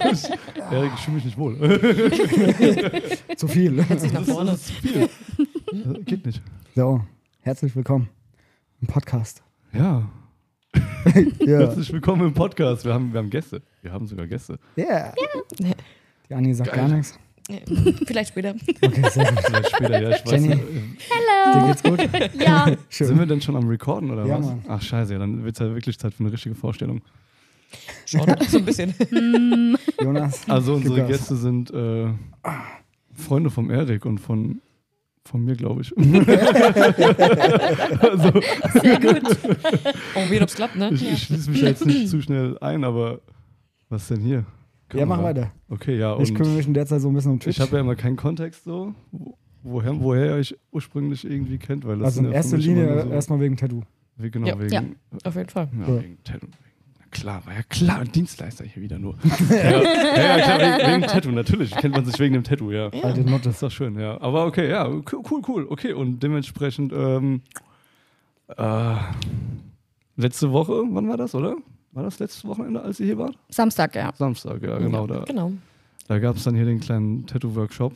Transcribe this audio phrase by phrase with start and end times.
[0.00, 1.56] Erik, ich fühle mich nicht wohl.
[3.36, 3.82] Zu viel.
[3.98, 4.52] Sich nach vorne.
[4.52, 5.08] Das ist zu viel.
[5.84, 6.40] Das Geht nicht.
[6.74, 7.02] So,
[7.42, 8.08] herzlich willkommen
[8.80, 9.42] im Podcast.
[9.72, 10.08] Ja.
[11.40, 11.58] Ja.
[11.58, 12.84] Herzlich willkommen im Podcast.
[12.84, 13.60] Wir haben, wir haben Gäste.
[13.82, 14.58] Wir haben sogar Gäste.
[14.78, 15.12] Yeah.
[15.58, 15.72] Ja.
[16.30, 16.78] Die Anni sagt Geil.
[16.88, 17.18] gar nichts.
[18.06, 18.54] Vielleicht später.
[18.80, 19.40] Okay, sehr gut.
[19.44, 20.48] Vielleicht später, ja, ich weiß Jenny.
[20.48, 20.62] nicht.
[21.54, 22.40] Dir geht's gut?
[22.40, 23.06] Ja, Schön.
[23.08, 24.46] Sind wir denn schon am Recorden oder Ja, was?
[24.46, 24.64] Mann.
[24.68, 27.02] Ach, scheiße, ja, dann wird es ja wirklich Zeit für eine richtige Vorstellung.
[28.06, 28.94] Schon so ein bisschen.
[30.00, 30.48] Jonas.
[30.48, 31.06] Also, unsere.
[31.06, 32.08] Gäste sind äh,
[33.14, 34.60] Freunde vom Erik und von,
[35.24, 35.96] von mir, glaube ich.
[38.00, 38.32] also,
[38.80, 39.22] sehr gut.
[40.14, 40.90] Oh, wie ob's klappt, ne?
[40.92, 43.20] ich, ich schließe mich jetzt nicht zu schnell ein, aber
[43.88, 44.44] was denn hier?
[44.94, 45.22] Ja, mach Kamera.
[45.22, 45.52] weiter.
[45.70, 46.18] Okay, ja.
[46.20, 47.56] Ich kümmere mich in der Zeit so ein bisschen um Twitch.
[47.56, 51.86] ich habe ja immer keinen Kontext so, wo- woher, woher ihr euch ursprünglich irgendwie kennt.
[51.86, 53.82] Weil das also in ja erster Linie so, erstmal wegen Tattoo.
[54.16, 54.58] wie, Genau, Ja.
[54.60, 54.82] wegen, Ja.
[55.24, 55.68] Auf jeden Fall.
[55.80, 56.02] Ja, Ja.
[56.02, 56.46] wegen Tattoo.
[57.12, 59.14] Klar, war ja klar, ein Dienstleister hier wieder nur.
[59.50, 61.70] ja, ja, ja, klar, wegen, wegen Tattoo, natürlich.
[61.72, 62.88] Kennt man sich wegen dem Tattoo, ja.
[62.92, 63.12] Ja.
[63.12, 64.20] Das ist doch schön, ja.
[64.20, 65.66] Aber okay, ja, cool, cool.
[65.68, 67.42] Okay, und dementsprechend, ähm,
[68.56, 68.94] äh,
[70.16, 71.56] letzte Woche, wann war das, oder?
[71.92, 73.38] War das letztes Wochenende, als ihr hier wart?
[73.50, 74.12] Samstag, ja.
[74.16, 75.06] Samstag, ja, genau.
[75.06, 75.52] Da, Genau.
[76.08, 77.92] da gab es dann hier den kleinen Tattoo-Workshop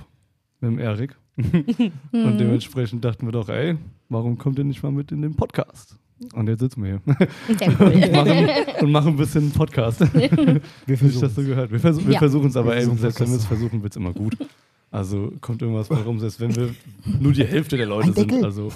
[0.61, 1.17] mit dem Erik.
[1.37, 1.93] Mhm.
[2.13, 3.77] Und dementsprechend dachten wir doch, ey,
[4.09, 5.99] warum kommt ihr nicht mal mit in den Podcast?
[6.33, 7.93] Und jetzt sitzen wir hier Sehr cool.
[7.93, 8.49] und machen,
[8.81, 10.01] und machen ein bisschen Podcast.
[10.15, 10.31] Wir
[10.87, 11.29] das versuchen.
[11.31, 11.71] so gehört.
[11.71, 12.19] Wir, versuch, wir Ja.
[12.19, 14.37] versuchen es aber, Wir ey, selbst wenn wir es versuchen, wird es immer gut.
[14.91, 16.75] Also kommt irgendwas bei rum, selbst wenn wir
[17.21, 18.33] nur die Hälfte der Leute sind.
[18.45, 18.71] Also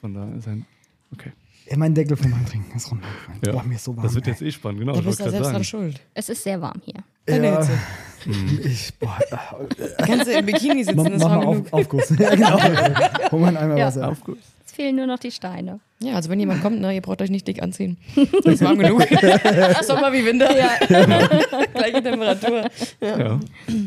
[0.00, 0.66] von daher ist ein.
[1.12, 1.30] Okay.
[1.70, 3.06] Ja, mein Deckel vom Eintrinken ist runter.
[3.46, 3.52] Ja.
[3.52, 4.02] Boah, mir ist so warm.
[4.04, 4.92] Das wird jetzt eh spannend, genau.
[4.94, 6.00] Da ich bist du ja gerade selbst dran schuld.
[6.14, 7.04] Es ist sehr warm hier.
[7.28, 7.78] Ja, Hitze.
[8.68, 9.16] ich, boah,
[9.98, 11.66] Kannst du im Bikini sitzen, mach, das mach war mal genug.
[11.66, 12.08] auf, Aufguss.
[12.18, 12.60] ja, genau.
[13.30, 13.86] Hol mal Eimer Ja.
[13.86, 14.08] Wasser.
[14.08, 14.38] Aufguss.
[14.66, 15.78] Es fehlen nur noch die Steine.
[16.02, 17.96] Ja, also wenn jemand kommt, ne, ihr braucht euch nicht dick anziehen.
[18.44, 19.02] Das ist warm genug.
[19.82, 20.50] Sommer wie Winter.
[20.56, 20.70] Ja.
[21.74, 22.64] Gleiche Temperatur.
[23.00, 23.40] Ja.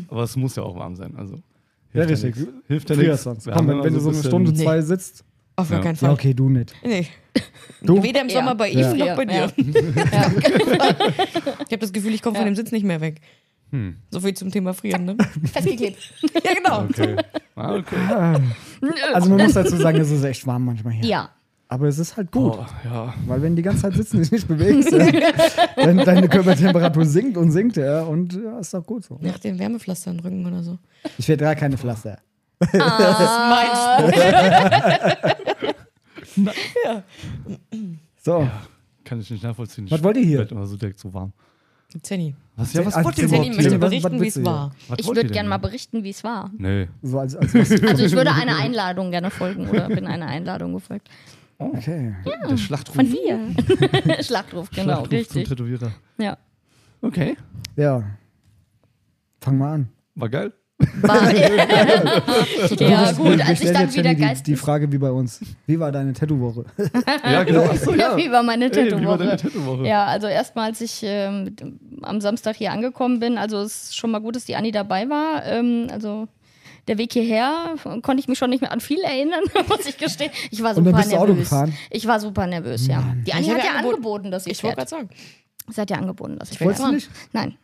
[0.08, 1.14] Aber es muss ja auch warm sein.
[1.16, 1.34] Also,
[1.92, 2.46] Ja, hilft richtig.
[2.68, 3.24] Hilft ja nichts.
[3.24, 4.62] Komm, haben wenn, wenn du so ein eine Stunde, Nee.
[4.64, 5.24] zwei sitzt.
[5.56, 5.84] Auf gar Ja.
[5.84, 6.10] keinen Ja, Fall.
[6.10, 6.74] okay, du nicht.
[6.84, 7.06] Nee.
[7.82, 8.02] Du?
[8.02, 8.34] Weder im Ja.
[8.38, 8.94] Sommer bei ihm Ja.
[8.94, 9.34] noch bei dir.
[9.34, 10.30] Ja.
[11.66, 12.50] Ich habe das Gefühl, ich komme von Ja.
[12.50, 13.20] dem Sitz nicht mehr weg.
[13.70, 13.96] Hm.
[14.10, 15.16] So viel zum Thema Frieren, ne?
[15.52, 15.98] Festgeklebt.
[16.44, 16.82] ja, genau.
[16.84, 17.16] Okay.
[17.56, 17.96] Ah, okay.
[18.10, 18.40] Ah.
[19.14, 21.04] Also man muss dazu sagen, es ist echt warm manchmal hier.
[21.08, 21.30] Ja.
[21.68, 22.52] Aber es ist halt gut.
[22.58, 23.12] Oh, ja.
[23.26, 25.06] Weil wenn die ganze Zeit sitzen dich nicht bewegst, ja,
[25.76, 29.18] dann deine Körpertemperatur sinkt und sinkt, ja, und ja, ist doch gut so.
[29.20, 30.78] Nach dem Wärmepflaster im Rücken oder so.
[31.18, 32.18] Ich vertrage keine Pflaster.
[32.78, 34.00] Ah,
[38.22, 38.48] So,
[39.04, 39.90] Kann ich nicht nachvollziehen.
[39.90, 40.38] Was wollt ihr hier?
[40.38, 41.32] Wird immer so direkt so warm.
[42.02, 42.34] Zenny.
[42.56, 43.80] Was, ja, was Ah, wollt ihr Zenny Zenny möchte hier?
[43.80, 44.72] was- was berichten, wie es war.
[44.88, 46.50] Was ich würde gerne mal berichten, wie es war.
[46.58, 46.88] Nee.
[47.02, 47.54] so als, als.
[47.54, 51.08] Also ich würde einer Einladung gerne folgen oder bin einer Einladung gefolgt.
[51.58, 52.14] Okay.
[52.24, 52.94] Der Schlachtruf.
[52.94, 53.38] Von dir.
[54.22, 55.48] Schlachtruf, genau, Schlachtruf zum richtig.
[55.48, 55.92] Tätowierer.
[56.18, 56.36] Ja.
[57.00, 57.36] Okay.
[57.76, 58.02] Ja.
[59.40, 59.88] Fang mal an.
[60.14, 60.52] War geil.
[61.00, 61.32] War,
[62.80, 65.40] ja, gut, als ich dann jetzt wieder die, die Frage wie bei uns.
[65.66, 66.66] Wie war deine Tattoo-Woche?
[67.24, 67.62] Ja, genau.
[67.62, 68.10] Achso, ja.
[68.10, 69.64] Ja, wie war meine Ey, wie war deine Tattoo-Woche?
[69.64, 69.86] Tattoo-Woche?
[69.86, 71.56] Ja, also erstmal, als ich ähm,
[72.02, 75.08] am Samstag hier angekommen bin, also es ist schon mal gut, dass die Anni dabei
[75.08, 75.46] war.
[75.46, 76.28] Ähm, also
[76.88, 80.30] der Weg hierher konnte ich mich schon nicht mehr an viel erinnern, muss ich gestehen.
[80.50, 81.30] Ich war Und super dann bist du nervös.
[81.30, 81.74] Auto gefahren?
[81.90, 83.14] Ich war super nervös, ja.
[83.26, 84.90] Die Anni Ich hat ja ja angebo- angeboten, dass ich Ich wollte fährt.
[84.90, 85.20] gerade sagen.
[85.68, 86.90] Sie hat ja angeboten, dass ich Wolltest fährt.
[86.90, 87.10] du nicht?
[87.32, 87.56] Nein,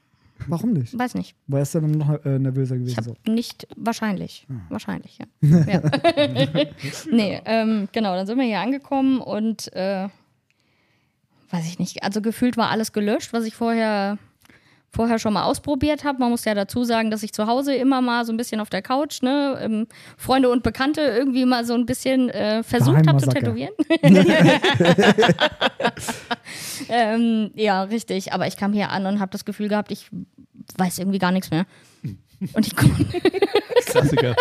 [0.48, 0.98] Warum nicht?
[0.98, 1.36] weiß nicht.
[1.46, 3.02] Wärst du dann noch äh, nervöser Ich gewesen?
[3.04, 3.10] So?
[3.12, 5.26] habe nicht, wahrscheinlich, wahrscheinlich, ja.
[5.66, 5.82] ja.
[7.12, 10.08] nee, ähm, genau, dann sind wir hier angekommen und äh,
[11.50, 14.18] weiß ich nicht, also gefühlt war alles gelöscht, was ich vorher,
[14.94, 16.18] vorher schon mal ausprobiert habe.
[16.18, 18.70] Man muss ja dazu sagen, dass ich zu Hause immer mal so ein bisschen auf
[18.70, 19.86] der Couch, ne, ähm,
[20.16, 23.72] Freunde und Bekannte irgendwie mal so ein bisschen äh, versucht habe zu tätowieren.
[26.88, 30.10] ähm, ja, richtig, aber ich kam hier an und habe das Gefühl gehabt, ich
[30.76, 31.66] weiß irgendwie gar nichts mehr.
[32.54, 33.04] Und ich konnte
[33.86, 34.34] Klassiker.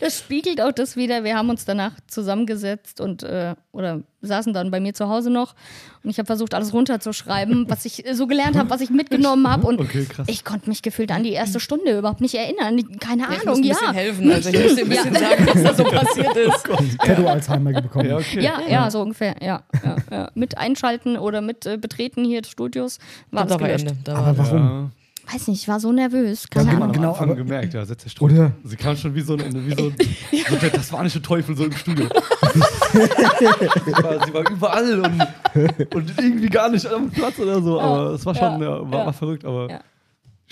[0.00, 1.24] das spiegelt auch das wieder.
[1.24, 5.54] Wir haben uns danach zusammengesetzt und äh, oder saßen dann bei mir zu Hause noch
[6.02, 9.48] und ich habe versucht, alles runterzuschreiben, was ich äh, so gelernt habe, was ich mitgenommen
[9.48, 9.66] habe.
[9.66, 10.26] Und Okay, krass.
[10.28, 12.78] ich konnte mich gefühlt an die erste Stunde überhaupt nicht erinnern.
[12.98, 13.74] Keine Ja, ich muss Ahnung, ein ja.
[13.74, 14.32] bisschen helfen.
[14.32, 15.20] Also ich muss dir ein bisschen Ja.
[15.20, 16.98] sagen, was da so passiert ist.
[16.98, 18.08] Tattoo-Alzheimer bekommen.
[18.10, 18.40] Ja, okay.
[18.42, 19.36] Ja, ja, so ungefähr.
[19.40, 20.30] Ja, ja, ja.
[20.34, 22.98] Mit einschalten oder mit äh, betreten hier des Studios
[23.30, 23.86] war Da das gelöscht.
[23.88, 24.00] Ende.
[24.04, 24.92] Da Aber war warum?
[25.30, 25.34] Ja.
[25.34, 26.48] Weiß nicht, ich war so nervös.
[26.50, 26.88] Keine Ja, man Ahnung.
[26.88, 28.52] am Genau, Anfang aber- gemerkt, ja, setzt der Oder-.
[28.64, 29.94] Sie kam schon wie so ein, wie so, ein,
[30.50, 32.06] so der tasmanische Teufel so im Studio.
[32.92, 37.80] sie, war, sie war überall und, und irgendwie gar nicht am Platz oder so.
[37.80, 39.06] Aber es war schon, ja, war, ja.
[39.06, 39.70] war verrückt, aber.
[39.70, 39.80] Ja.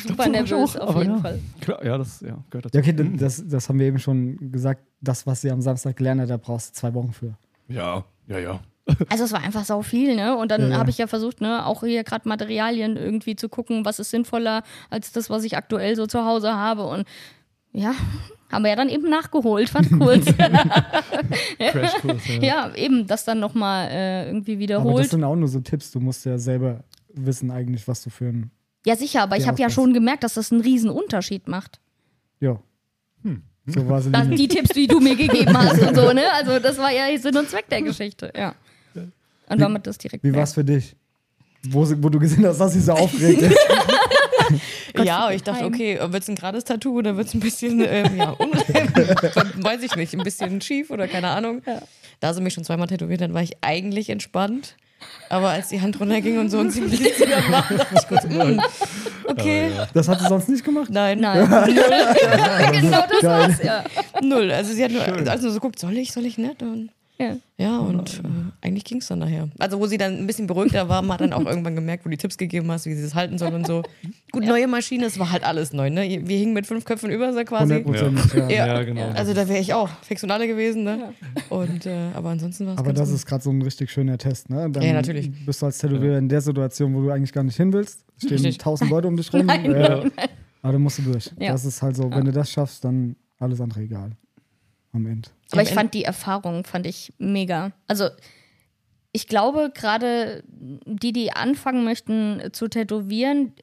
[0.00, 1.20] Super war nervös, auch, auf jeden ja.
[1.20, 1.40] Fall.
[1.60, 2.78] Klar, ja, das ja, gehört dazu.
[2.78, 4.82] Ja, okay, das, das haben wir eben schon gesagt.
[5.00, 7.34] Das, was sie am Samstag gelernt hat, da brauchst du zwei Wochen für.
[7.68, 8.60] Ja, ja, ja.
[9.08, 10.36] Also es war einfach sau viel, ne?
[10.36, 10.78] Und dann Ja, ja.
[10.78, 14.62] habe ich ja versucht, ne, auch hier gerade Materialien irgendwie zu gucken, was ist sinnvoller
[14.90, 16.84] als das, was ich aktuell so zu Hause habe.
[16.86, 17.04] Und
[17.72, 17.94] ja,
[18.50, 20.24] haben wir ja dann eben nachgeholt, fand kurz.
[21.58, 22.42] Crashkurs, ja.
[22.42, 25.10] ja, eben, das dann nochmal äh, irgendwie Aber das wiederholt.
[25.10, 25.90] sind auch nur so Tipps.
[25.90, 28.50] Du musst ja selber wissen eigentlich, was du für ein.
[28.86, 31.80] Ja, sicher, aber ich habe ja schon gemerkt, dass das einen riesen Unterschied macht.
[32.40, 32.58] Ja.
[33.66, 36.22] So war es die Tipps, die du mir gegeben hast und so, ne?
[36.32, 38.54] Also das war ja Sinn und Zweck der Geschichte, ja.
[39.48, 40.24] Und damit das direkt.
[40.24, 40.94] Wie war es für dich?
[41.70, 43.56] Wo, wo du gesehen hast, dass sie so aufgeregt ist.
[45.04, 48.16] ja, ich dachte, okay, wird es ein gerades Tattoo oder wird es ein bisschen, ähm,
[48.16, 48.32] ja,
[49.56, 51.62] weiß ich nicht, ein bisschen schief oder keine Ahnung.
[52.20, 54.76] Da sie mich schon zweimal tätowiert hat, war ich eigentlich entspannt.
[55.28, 58.08] Aber als die Hand runterging und so und sie ein bisschen dann war, dachte ich
[58.08, 58.58] kurz, mm,
[59.26, 60.88] okay, Das hat sie sonst nicht gemacht?
[60.90, 61.46] nein, Nein.
[62.72, 63.48] genau das Geil.
[63.48, 63.84] war's, ja.
[64.22, 64.50] null.
[64.50, 66.62] Also sie hat nur also so guckt, soll ich, soll ich nicht?
[66.62, 67.36] Und ja.
[67.56, 68.28] ja, und äh,
[68.60, 69.48] eigentlich ging es dann nachher.
[69.58, 72.08] Also, wo sie dann ein bisschen beruhigter war, man hat dann auch irgendwann gemerkt, wo
[72.08, 73.82] du die Tipps gegeben hast, wie sie es halten soll und so.
[74.30, 76.22] Gut, neue Maschine, es war halt alles neu, ne?
[76.24, 77.74] Wir hingen mit fünf Köpfen über sie quasi.
[77.74, 78.48] 100 ja.
[78.48, 78.66] Ja.
[78.66, 79.08] Ja, genau.
[79.10, 81.12] Also, da wäre ich auch fix und alle gewesen, ne?
[81.50, 84.50] Und, äh, aber ansonsten war es Aber das ist gerade so ein richtig schöner Test,
[84.50, 84.70] ne?
[84.70, 85.30] Dann Ja, natürlich.
[85.44, 88.04] bist du als Tätowierer in der Situation, wo du eigentlich gar nicht hin willst.
[88.18, 88.58] Stehen Richtig.
[88.58, 89.46] tausend Leute um dich rum.
[89.46, 89.72] Nein.
[89.72, 90.10] äh,
[90.62, 91.30] aber dann musst du durch.
[91.38, 91.52] Ja.
[91.52, 94.10] Das ist halt so, wenn du das schaffst, dann alles andere egal.
[94.92, 95.28] Am Ende.
[95.50, 97.72] Aber ich fand die Erfahrung, fand ich mega.
[97.86, 98.08] Also
[99.12, 103.54] ich glaube, gerade die, die anfangen möchten äh, zu tätowieren,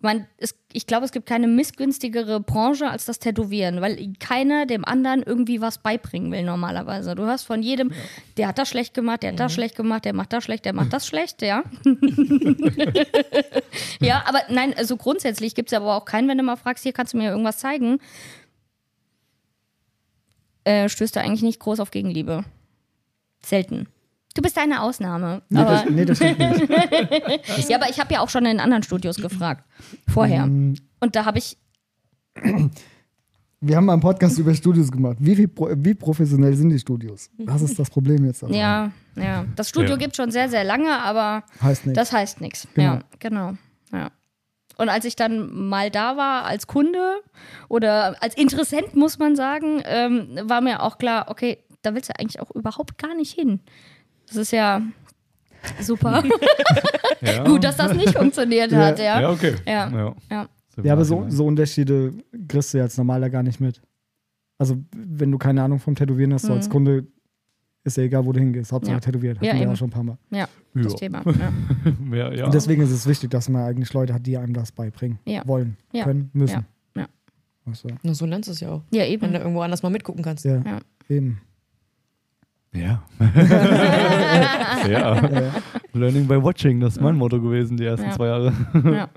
[0.00, 4.64] ich meine, es, ich glaube, es gibt keine missgünstigere Branche als das Tätowieren, weil keiner
[4.64, 7.14] dem anderen irgendwie was beibringen will normalerweise.
[7.14, 7.92] Du hörst von jedem,
[8.38, 10.72] der hat das schlecht gemacht, der hat das schlecht gemacht, der macht das schlecht, der
[10.72, 11.64] macht das schlecht, ja.
[14.00, 16.94] ja, aber nein, also grundsätzlich gibt es aber auch keinen, wenn du mal fragst, hier
[16.94, 17.98] kannst du mir irgendwas zeigen,
[20.64, 22.44] äh, stößt du eigentlich nicht groß auf Gegenliebe.
[23.42, 23.86] Selten.
[24.34, 25.42] Du bist eine Ausnahme.
[25.48, 26.68] Nee, aber, das, nee, das stimmt nicht.
[27.68, 29.64] ja, aber ich habe ja auch schon in anderen Studios gefragt.
[30.08, 30.44] Vorher.
[30.44, 31.56] Ähm, Und da habe ich.
[33.60, 35.16] wir haben mal einen Podcast über Studios gemacht.
[35.20, 37.28] Wie, viel, pro- wie professionell sind die Studios?
[37.38, 38.44] Das ist das Problem jetzt.
[38.44, 38.54] Aber.
[38.54, 39.44] Ja, ja.
[39.56, 39.96] Das Studio Ja.
[39.96, 42.68] gibt schon sehr, sehr lange, aber Heißt das heißt nichts.
[42.74, 42.94] Genau.
[42.94, 43.52] Ja, genau.
[43.92, 44.10] Ja.
[44.80, 47.20] Und als ich dann mal da war als Kunde
[47.68, 52.18] oder als Interessent, muss man sagen, ähm, war mir auch klar, okay, da willst du
[52.18, 53.60] eigentlich auch überhaupt gar nicht hin.
[54.26, 54.80] Das ist ja
[55.80, 56.22] super.
[57.20, 57.44] ja.
[57.44, 58.78] Gut, dass das nicht funktioniert Ja.
[58.78, 59.20] hat, ja.
[59.20, 59.54] Ja, okay.
[59.66, 59.90] Ja.
[59.90, 60.14] ja.
[60.30, 60.48] Ja.
[60.82, 62.14] ja, aber so, so Unterschiede
[62.48, 63.82] kriegst du ja als Normaler gar nicht mit.
[64.56, 67.06] Also, wenn du keine Ahnung vom Tätowieren hast, so als Kunde,
[67.84, 68.72] ist ja egal, wo du hingehst.
[68.72, 69.00] Hauptsache Ja.
[69.00, 69.36] tätowiert.
[69.38, 69.70] Hatten Ja, wir eben.
[69.70, 70.18] ja schon ein paar Mal.
[70.30, 70.48] Ja, Ja.
[70.82, 71.22] das Thema.
[72.10, 72.16] Ja.
[72.16, 72.44] Ja, ja.
[72.44, 75.42] Und deswegen ist es wichtig, dass man eigentlich Leute hat, die einem das beibringen Ja.
[75.46, 76.04] wollen, Ja.
[76.04, 76.66] können, müssen.
[76.96, 77.06] Ja.
[77.66, 78.82] Also, Nur so lernst du es ja auch.
[78.90, 79.32] ja, Wenn eben.
[79.32, 80.44] du irgendwo anders mal mitgucken kannst.
[80.44, 80.78] ja, Ja.
[81.08, 81.40] eben.
[82.72, 83.02] Ja.
[84.88, 85.52] ja.
[85.92, 88.12] Learning by watching, das ist mein Motto gewesen, die ersten Ja.
[88.12, 88.52] zwei Jahre.
[88.84, 89.08] Ja.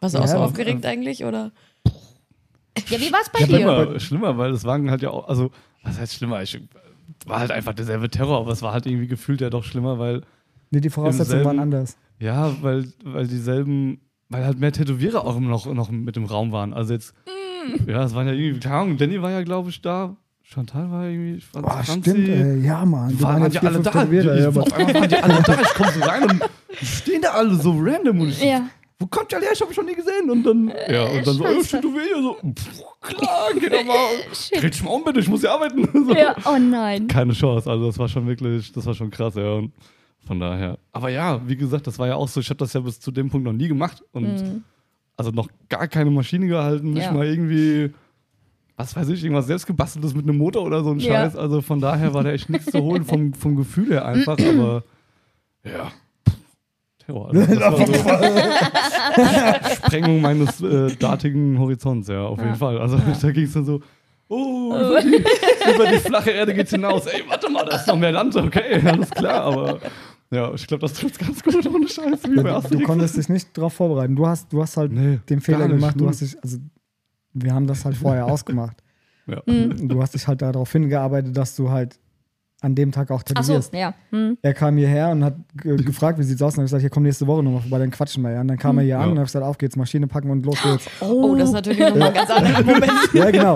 [0.00, 1.24] Warst du auch Ja, so aufgeregt eigentlich?
[1.24, 1.50] Oder?
[1.86, 3.54] ja, wie war es bei Ja, dir?
[3.56, 5.50] Schlimmer, schlimmer, weil es waren halt ja auch, also,
[5.82, 6.42] was heißt schlimmer?
[6.42, 6.60] Ich,
[7.28, 10.22] war halt einfach derselbe Terror, aber es war halt irgendwie gefühlt ja doch schlimmer, weil,
[10.70, 11.96] Nee, die Voraussetzungen selben- waren anders.
[12.18, 16.72] ja, weil, weil dieselben, weil halt mehr Tätowierer auch noch, noch mit im Raum waren.
[16.74, 17.88] Also jetzt, Mm.
[17.90, 21.06] ja, es waren ja irgendwie, keine Ahnung, Danny war ja, glaube ich, da, Chantal war
[21.06, 22.10] irgendwie, Franz, Boah, Franzi.
[22.10, 22.60] stimmt, ey.
[22.64, 23.08] Ja, Mann.
[23.10, 24.04] Die waren, waren vier, alle da?
[24.04, 25.60] Ich, ja, aber- auf einmal waren die alle da.
[25.60, 26.42] Ich komme so rein und
[26.82, 28.62] stehen da alle so random und ich, Ja.
[29.00, 29.50] Wo kommt der her?
[29.52, 30.28] Ich habe schon nie gesehen.
[30.30, 31.76] Und dann, ja, und dann so, oh, Scheiße.
[31.76, 34.08] Tätowier, so, pff, klar, geh doch mal,
[34.60, 35.88] dreh dich mal um bitte, ich muss ja arbeiten.
[36.06, 36.12] So.
[36.14, 36.34] ja.
[36.44, 37.06] Oh nein.
[37.08, 39.54] Keine Chance, also das war schon wirklich, das war schon krass, ja.
[39.54, 39.72] Und
[40.26, 40.78] von daher.
[40.92, 43.10] Aber ja, wie gesagt, das war ja auch so, ich habe das ja bis zu
[43.10, 44.62] dem Punkt noch nie gemacht und
[45.16, 47.12] also noch gar keine Maschine gehalten, nicht Ja.
[47.12, 47.92] mal irgendwie,
[48.76, 51.12] was weiß ich, irgendwas selbst gebasteltes mit einem Motor oder so ein Ja.
[51.24, 51.36] Scheiß.
[51.36, 54.82] Also von daher war da echt nichts zu holen vom, vom Gefühl her einfach, aber
[55.64, 55.92] ja.
[57.08, 57.30] Terror.
[57.30, 57.60] Also das
[58.04, 62.78] war so Sprengung meines äh, datigen Horizonts, ja, auf jeden Fall.
[62.78, 63.80] Also da ging es dann so,
[64.28, 65.24] oh, über die,
[65.74, 67.06] über die flache Erde geht's hinaus.
[67.06, 69.78] Ey, warte mal, da ist noch mehr Land, okay, alles klar, aber
[70.30, 72.84] ja, ich glaube, das trifft ganz gut ohne Scheiß, wie bei Ja, du, du Asterix.
[72.84, 74.14] konntest dich nicht darauf vorbereiten.
[74.14, 75.94] Du hast, du hast halt Nee, den Fehler gemacht.
[75.98, 76.58] Du hast dich, also
[77.32, 78.76] wir haben das halt vorher ausgemacht.
[79.26, 79.40] Ja.
[79.46, 81.98] Du hast dich halt darauf hingearbeitet, dass du halt
[82.60, 83.72] an dem Tag auch Ach so, tätowierst.
[83.74, 83.94] ja.
[84.10, 84.36] Hm.
[84.42, 86.54] Er kam hierher und hat ge gefragt, wie sieht's aus?
[86.54, 88.40] Und dann habe ich gesagt, hier komm nächste Woche nochmal vorbei, dann quatschen wir ja.
[88.40, 89.10] Und dann kam er hier an Ja.
[89.12, 90.86] und habe gesagt, auf geht's, Maschine packen und los geht's.
[91.00, 92.92] Oh, das ist natürlich nochmal ein ganz anderer Moment.
[93.14, 93.54] ja, genau.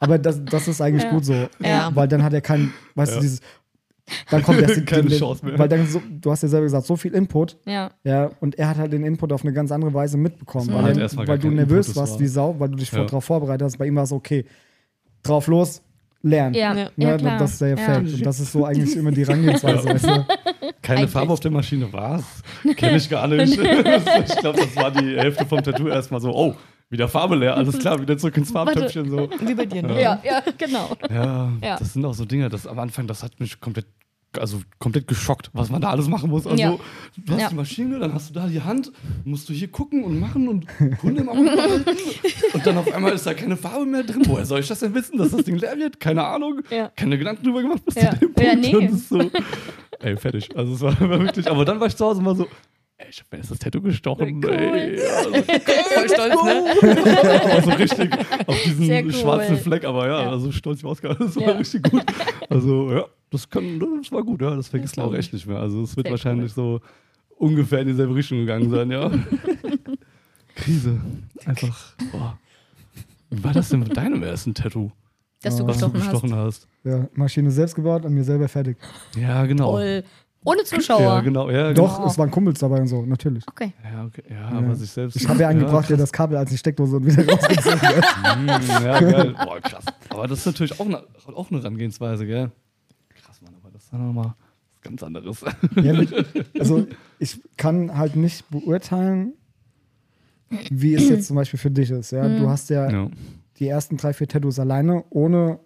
[0.00, 1.34] Aber das, das ist eigentlich gut so.
[1.60, 1.90] Ja.
[1.94, 3.16] Weil dann hat er keinen, weißt Ja.
[3.18, 3.40] du, dieses,
[4.30, 5.58] dann kommt erst die, Keine die, Chance mehr.
[5.58, 7.90] Weil dann so, du hast ja selber gesagt, so viel Input, Ja.
[8.04, 10.68] ja, und er hat halt den Input auf eine ganz andere Weise mitbekommen.
[10.74, 12.92] war Weil, weil gar du kein nervös Input, warst war- wie Sau, weil du dich
[12.92, 12.98] Ja.
[12.98, 13.78] vor, darauf vorbereitet hast.
[13.78, 14.44] Bei ihm war es okay.
[15.22, 15.82] Drauf los,
[16.26, 16.54] lernen.
[16.54, 16.90] Ja, Ja.
[16.96, 17.38] Ne, ja, klar.
[17.38, 17.74] Das ist der ja.
[17.74, 18.14] Effekt.
[18.14, 19.88] Und das ist so eigentlich immer die Herangehensweise.
[19.88, 20.26] weißt du?
[20.82, 21.10] Keine Eigentlich.
[21.10, 22.24] Farbe auf der Maschine, was?
[22.76, 23.52] Kenne ich gar nicht.
[23.58, 26.54] ich glaube, das war die Hälfte vom Tattoo erstmal so, oh,
[26.88, 29.10] wieder Farbe leer, alles klar, wieder zurück ins Farbtöpfchen.
[29.10, 29.28] So.
[29.40, 30.00] Wie bei dir, ne?
[30.00, 30.96] Ja, ja, genau.
[31.10, 31.76] Ja, Ja.
[31.78, 33.86] das sind auch so Dinge, das am Anfang, das hat mich komplett,
[34.38, 36.46] also komplett geschockt, was man da alles machen muss.
[36.46, 36.76] Also, Ja.
[37.16, 37.48] du hast Ja.
[37.48, 38.92] die Maschine, dann hast du da die Hand,
[39.24, 40.66] musst du hier gucken und machen und
[41.02, 41.90] Hunde im Auge behalten.
[42.54, 44.22] Und dann auf einmal ist da keine Farbe mehr drin.
[44.26, 46.00] Woher soll ich das denn wissen, dass das Ding leer wird?
[46.00, 46.60] Keine Ahnung.
[46.70, 46.90] Ja.
[46.96, 48.10] Keine Gedanken drüber gemacht bis Ja.
[48.12, 48.60] zu dem Ja, Punkt.
[48.80, 48.86] nee.
[48.86, 49.30] Es ist so,
[50.00, 50.56] ey, fertig.
[50.56, 52.46] Also es war war wirklich, aber dann war ich zu Hause mal so,
[52.98, 54.42] ey, ich hab mir jetzt das Tattoo gestochen.
[54.44, 54.50] Cool.
[54.52, 57.42] Ey, also, Voll stolz, ne?
[57.42, 58.10] aber so richtig
[58.46, 59.12] auf diesen cool.
[59.12, 60.30] schwarzen Fleck, aber ja, Ja.
[60.30, 61.50] also stolz wie Oscar, das war Ja.
[61.52, 62.02] richtig gut.
[62.50, 65.58] Also ja, das, kann, das war gut, ja, das vergisst man auch echt nicht mehr.
[65.58, 66.80] Also es wird Sehr wahrscheinlich so
[67.38, 69.10] ungefähr in dieselbe Richtung gegangen sein, ja.
[70.54, 70.98] Krise.
[71.44, 72.38] Einfach, boah.
[73.30, 74.90] Wie war das denn mit deinem ersten Tattoo,
[75.42, 76.12] Dass du was du gestochen hast.
[76.22, 76.68] gestochen hast?
[76.84, 78.76] Ja, Maschine selbst gebaut, an mir selber fertig.
[79.20, 79.72] Ja, genau.
[79.72, 80.04] Toll.
[80.46, 81.00] Ohne Zuschauer.
[81.00, 82.10] Ja, genau, ja, Doch, Wow.
[82.10, 83.44] es waren Kumpels dabei und so, natürlich.
[83.48, 83.72] Okay.
[83.82, 83.96] genau.
[83.98, 84.22] Ja, okay.
[84.30, 85.16] ja, aber sich selbst.
[85.16, 88.04] Ich habe ja einen gebracht, der das Kabel als die Steckdose und wieder rausgezogen hat.
[88.38, 88.48] Mm,
[88.84, 89.34] ja, geil.
[89.44, 89.84] Boah, krass.
[90.10, 91.02] Aber das ist natürlich auch eine,
[91.34, 92.50] auch eine Herangehensweise, gell?
[93.14, 94.34] Krass, Mann, aber das ist dann nochmal
[94.74, 95.44] was ganz anderes.
[95.82, 95.94] Ja,
[96.60, 96.86] also
[97.18, 99.32] ich kann halt nicht beurteilen,
[100.70, 102.12] wie es jetzt zum Beispiel für dich ist.
[102.12, 102.28] Ja?
[102.28, 103.08] Du hast ja, Ja.
[103.58, 105.58] die ersten drei, vier Tattoos alleine, ohne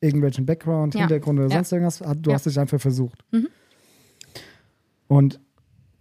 [0.00, 1.00] irgendwelchen Background, Ja.
[1.00, 1.56] Hintergrund oder Ja.
[1.56, 1.98] sonst irgendwas.
[1.98, 2.34] Du Ja.
[2.36, 3.22] hast dich einfach versucht.
[5.10, 5.40] Und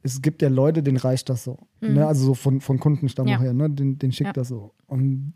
[0.04, 1.58] es gibt ja Leute, denen reicht das so.
[1.82, 2.06] Ne?
[2.06, 3.40] Also so von, von Kundenstamm Ja.
[3.40, 3.68] her, ne?
[3.68, 4.34] den, den schickt Ja.
[4.34, 4.72] das so.
[4.86, 5.34] Und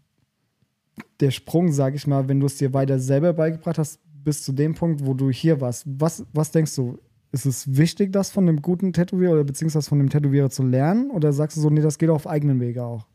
[1.19, 4.51] der Sprung, sag ich mal, wenn du es dir weiter selber beigebracht hast, bis zu
[4.51, 6.99] dem Punkt, wo du hier warst, was, was denkst du?
[7.31, 11.09] Ist es wichtig, das von einem guten Tätowierer oder beziehungsweise von dem Tätowierer zu lernen?
[11.09, 13.07] Oder sagst du so, nee, das geht auf eigenen Wege auch?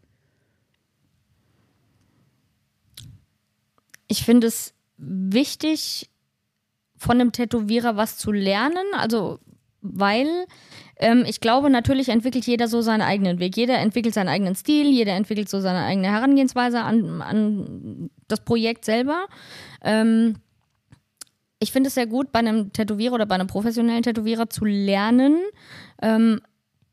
[4.09, 6.11] Ich finde es wichtig,
[6.97, 8.85] von einem Tätowierer was zu lernen.
[8.97, 9.39] Also,
[9.81, 10.47] weil
[10.97, 13.57] ähm, ich glaube, natürlich entwickelt jeder so seinen eigenen Weg.
[13.57, 18.85] Jeder entwickelt seinen eigenen Stil, jeder entwickelt so seine eigene Herangehensweise an, an das Projekt
[18.85, 19.27] selber.
[19.83, 20.37] Ähm,
[21.61, 25.37] ich finde es sehr gut, bei einem Tätowierer oder bei einem professionellen Tätowierer zu lernen,
[26.03, 26.41] ähm,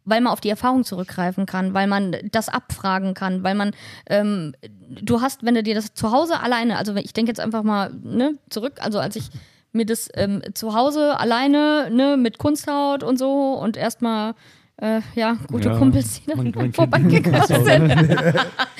[0.05, 3.71] weil man auf die Erfahrung zurückgreifen kann, weil man das abfragen kann, weil man,
[4.07, 4.55] ähm,
[5.01, 7.91] du hast, wenn du dir das zu Hause alleine, also ich denke jetzt einfach mal
[8.03, 9.29] ne, zurück, also als ich
[9.75, 14.33] mir das ähm, zu Hause alleine ne, mit Kunsthaut und so und erstmal
[14.77, 17.93] äh, ja, gute Ja, Kumpels, die dann vorbeigekommen sind.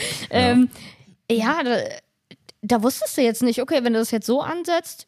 [0.30, 0.70] ähm,
[1.32, 1.78] ja, da,
[2.62, 5.08] da wusstest du jetzt nicht, okay, wenn du das jetzt so ansetzt,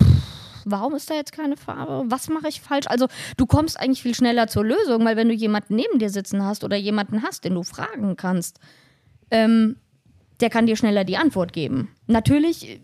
[0.00, 2.04] pff, warum ist da jetzt keine Farbe?
[2.10, 2.86] Was mache ich falsch?
[2.88, 6.44] Also du kommst eigentlich viel schneller zur Lösung, weil wenn du jemanden neben dir sitzen
[6.44, 8.58] hast oder jemanden hast, den du fragen kannst,
[9.30, 9.76] ähm,
[10.40, 11.94] der kann dir schneller die Antwort geben.
[12.06, 12.80] Natürlich,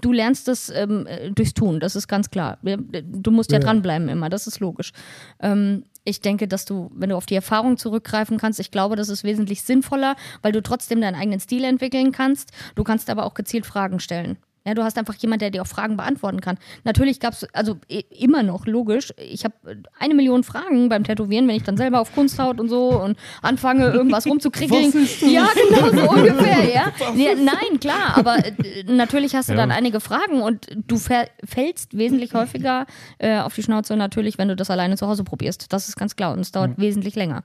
[0.00, 2.58] du lernst das ähm, äh, durchs Tun, das ist ganz klar.
[2.62, 3.64] Du musst ja, Ja.
[3.64, 4.92] dranbleiben immer, das ist logisch.
[5.40, 9.08] Ähm, ich denke, dass du, wenn du auf die Erfahrung zurückgreifen kannst, ich glaube, das
[9.08, 12.52] ist wesentlich sinnvoller, weil du trotzdem deinen eigenen Stil entwickeln kannst.
[12.74, 14.38] Du kannst aber auch gezielt Fragen stellen.
[14.66, 16.58] Ja, du hast einfach jemand, der dir auch Fragen beantworten kann.
[16.84, 17.78] Natürlich gab es, also
[18.10, 19.54] immer noch, logisch, ich habe
[19.98, 23.86] eine Million Fragen beim Tätowieren, wenn ich dann selber auf Kunsthaut und so und anfange,
[23.90, 24.92] irgendwas rumzukrickeln.
[25.22, 26.92] Ja, genau, so ungefähr, ja.
[27.14, 29.60] Nee, nein, klar, aber äh, natürlich hast du Ja.
[29.60, 32.84] dann einige Fragen und du fäll- fällst wesentlich häufiger
[33.18, 35.72] äh, auf die Schnauze natürlich, wenn du das alleine zu Hause probierst.
[35.72, 37.44] Das ist ganz klar und es dauert wesentlich länger.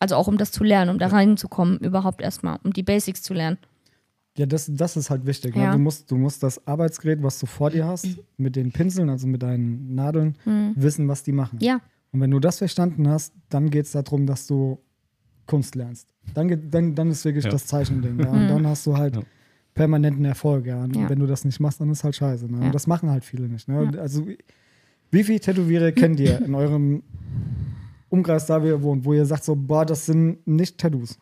[0.00, 3.32] Also auch um das zu lernen, um da reinzukommen, überhaupt erstmal, um die Basics zu
[3.32, 3.58] lernen.
[4.36, 5.56] Ja, das, das ist halt wichtig.
[5.56, 5.66] Ja.
[5.66, 5.72] Ne?
[5.72, 8.06] Du, musst, du musst das Arbeitsgerät, was du vor dir hast,
[8.36, 10.36] mit den Pinseln, also mit deinen Nadeln,
[10.76, 11.58] wissen, was die machen.
[11.58, 11.66] Hm.
[11.66, 11.80] Ja,
[12.12, 14.78] Und wenn du das verstanden hast, dann geht es darum, dass du
[15.46, 16.08] Kunst lernst.
[16.34, 17.50] Dann, geht, dann, dann ist wirklich Ja.
[17.50, 18.20] das Zeichending.
[18.20, 18.30] Ja?
[18.30, 19.22] Und dann hast du halt Ja.
[19.74, 20.64] permanenten Erfolg.
[20.66, 20.84] Ja?
[20.84, 21.02] Und Hm.
[21.02, 21.08] Ja.
[21.10, 22.46] wenn du das nicht machst, dann ist halt scheiße.
[22.46, 22.60] Ne?
[22.60, 22.66] Ja.
[22.66, 23.66] Und das machen halt viele nicht.
[23.68, 23.92] Ne?
[24.00, 24.24] Also,
[25.10, 27.02] wie viele Tätowierer kennt ihr in eurem
[28.08, 31.18] Umkreis, da wo ihr wohnt, wo ihr sagt so, boah, das sind nicht Tattoos.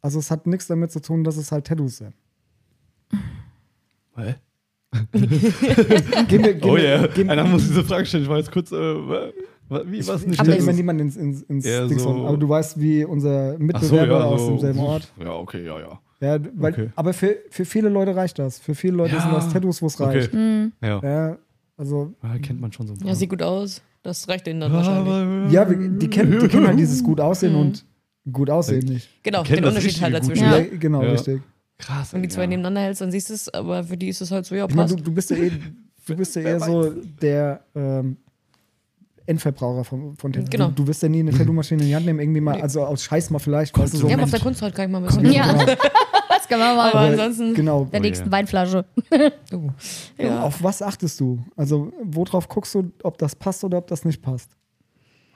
[0.00, 2.14] Also es hat nichts damit zu tun, dass es halt Tattoos sind.
[4.16, 4.34] Hä?
[6.28, 8.22] Gib mir, gib Oh mir, ja, gib, einer muss diese Frage stellen.
[8.24, 10.40] Ich war jetzt kurz, äh, wie was ich nicht?
[10.40, 12.26] immer ist- niemanden ins, ins, ins Ding so-.
[12.26, 15.12] Aber du weißt, wie unser Ach so, Mitbewerber ja, aus so, demselben Ort.
[15.22, 16.00] Ja, okay, ja, ja.
[16.20, 16.90] Ja, weil, Okay.
[16.96, 18.58] Aber für, für viele Leute reicht das.
[18.58, 19.20] Für viele Leute Ja.
[19.22, 20.28] sind das Tattoos, wo es reicht.
[20.32, 20.70] Okay.
[20.82, 21.00] Ja.
[21.02, 21.38] Ja,
[21.76, 23.08] also, ja, kennt man schon so ein paar.
[23.08, 23.82] Ja, sieht gut aus.
[24.02, 25.52] Das reicht denen dann wahrscheinlich.
[25.52, 27.84] ja, die kennen, die kennen halt dieses gut aussehen und
[28.32, 29.08] gut aussehen nicht.
[29.22, 30.44] Genau, den Unterschied halt dazwischen.
[30.44, 30.60] Ja.
[30.78, 31.10] genau, Ja.
[31.10, 31.42] richtig.
[31.78, 32.12] Krass.
[32.12, 32.46] Wenn die zwei ja.
[32.48, 34.74] nebeneinander hältst, dann siehst du es, aber für die ist es halt so, ja, Ich
[34.74, 34.98] meine, passt.
[34.98, 35.52] du, du bist ja eh,
[36.06, 38.16] du bist ja eher so der ähm,
[39.26, 40.50] Endverbraucher von, von Tattoos.
[40.50, 40.68] Genau.
[40.68, 43.02] Du, du wirst ja nie eine Tattoo-Maschine in die Hand nehmen, irgendwie mal, also aus
[43.04, 45.04] Scheiß mal vielleicht, du, so ja, aber auf der Kunst halt kann ich mal ein
[45.04, 45.30] bisschen.
[45.32, 45.52] Ja.
[45.52, 45.64] genau.
[46.28, 47.54] das können wir mal Aber bei ansonsten.
[47.54, 47.84] Genau.
[47.84, 48.32] der Oh nächsten je.
[48.32, 48.84] Weinflasche.
[49.52, 49.70] Oh.
[50.18, 50.42] Ja.
[50.42, 51.38] Auf was achtest du?
[51.56, 54.50] Also, worauf guckst du, ob das passt oder ob das nicht passt?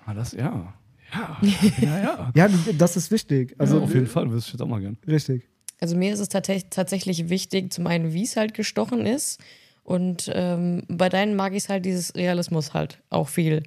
[0.06, 0.74] Ah, das, ja.
[1.12, 1.36] Ja,
[1.80, 2.30] ja, ja.
[2.34, 3.54] Ja, das ist wichtig.
[3.58, 4.96] Also, Auf jeden Fall, wüsste ich jetzt auch mal gern.
[5.06, 5.48] richtig.
[5.80, 9.40] Also mir ist es tats tatsächlich wichtig, zum einen, wie es halt gestochen ist.
[9.82, 13.62] Und ähm, bei deinen mag ich es halt dieses Realismus halt auch viel.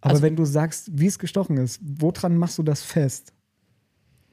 [0.00, 3.32] Aber Also- wenn du sagst, wie es gestochen ist, woran machst du das fest?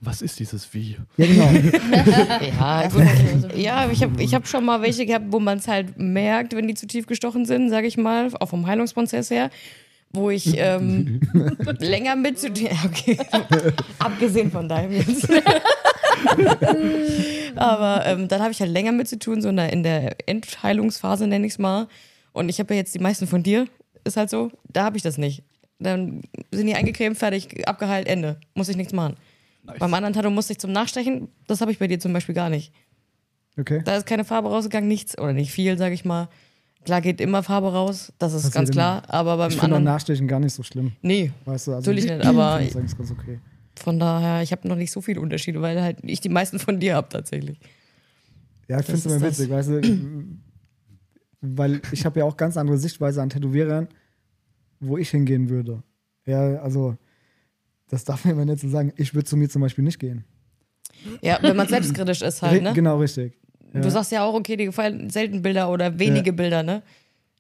[0.02, 0.96] Was ist dieses Wie?
[1.18, 1.52] Ja, genau.
[2.58, 3.58] Ja, gut.
[3.58, 6.70] ja ich habe ich hab schon mal welche gehabt, wo man es halt merkt, wenn
[6.70, 9.50] die zu tief gestochen sind, sage ich mal, auch vom Heilungsprozess her.
[10.12, 11.20] Wo ich ähm,
[11.80, 13.18] länger mit zu ja, okay.
[14.00, 15.28] Abgesehen von deinem jetzt.
[17.56, 21.46] Aber ähm, dann habe ich halt länger mit zu tun, so in der, Endheilungsphase, nenne
[21.46, 21.88] ich es mal.
[22.32, 23.66] Und ich habe ja jetzt die meisten von dir,
[24.04, 25.44] ist halt so, da habe ich das nicht.
[25.80, 28.40] Dann sind die eingecremt, fertig, abgeheilt, Ende.
[28.54, 29.16] Muss ich nichts machen.
[29.64, 29.80] Nice.
[29.80, 32.50] Beim anderen Tattoo musste ich zum Nachstechen, das habe ich bei dir zum Beispiel gar
[32.50, 32.72] nicht.
[33.58, 33.82] Okay.
[33.84, 36.30] Da ist keine Farbe rausgegangen, nichts oder nicht viel, sage ich mal.
[36.86, 38.74] Klar geht immer Farbe raus, das ist Passiert ganz immer.
[39.02, 39.84] klar, aber beim Ich anderen.
[39.84, 40.94] Nachstechen gar nicht so schlimm.
[41.02, 43.40] Nee, Weißt du, also, Natürlich nicht, aber- Ich finde es ganz okay.
[43.80, 46.80] Von daher, ich habe noch nicht so viele Unterschiede, weil halt ich die meisten von
[46.80, 47.60] dir habe tatsächlich.
[48.68, 49.82] Ja, ich finde es immer witzig, weißt du,
[51.42, 53.88] weil ich habe ja auch ganz andere Sichtweise an Tätowierern,
[54.80, 55.84] wo ich hingehen würde.
[56.26, 56.96] Ja, also,
[57.90, 58.94] das darf man immer nicht so sagen.
[58.98, 60.24] Ich würde zu mir zum Beispiel nicht gehen.
[61.22, 62.74] Ja, wenn man selbstkritisch ist halt, ne?
[62.74, 63.34] Genau, richtig.
[63.74, 63.82] Ja.
[63.82, 66.36] Du sagst ja auch, okay, dir gefallen selten Bilder oder wenige Ja.
[66.36, 66.84] Bilder, ne?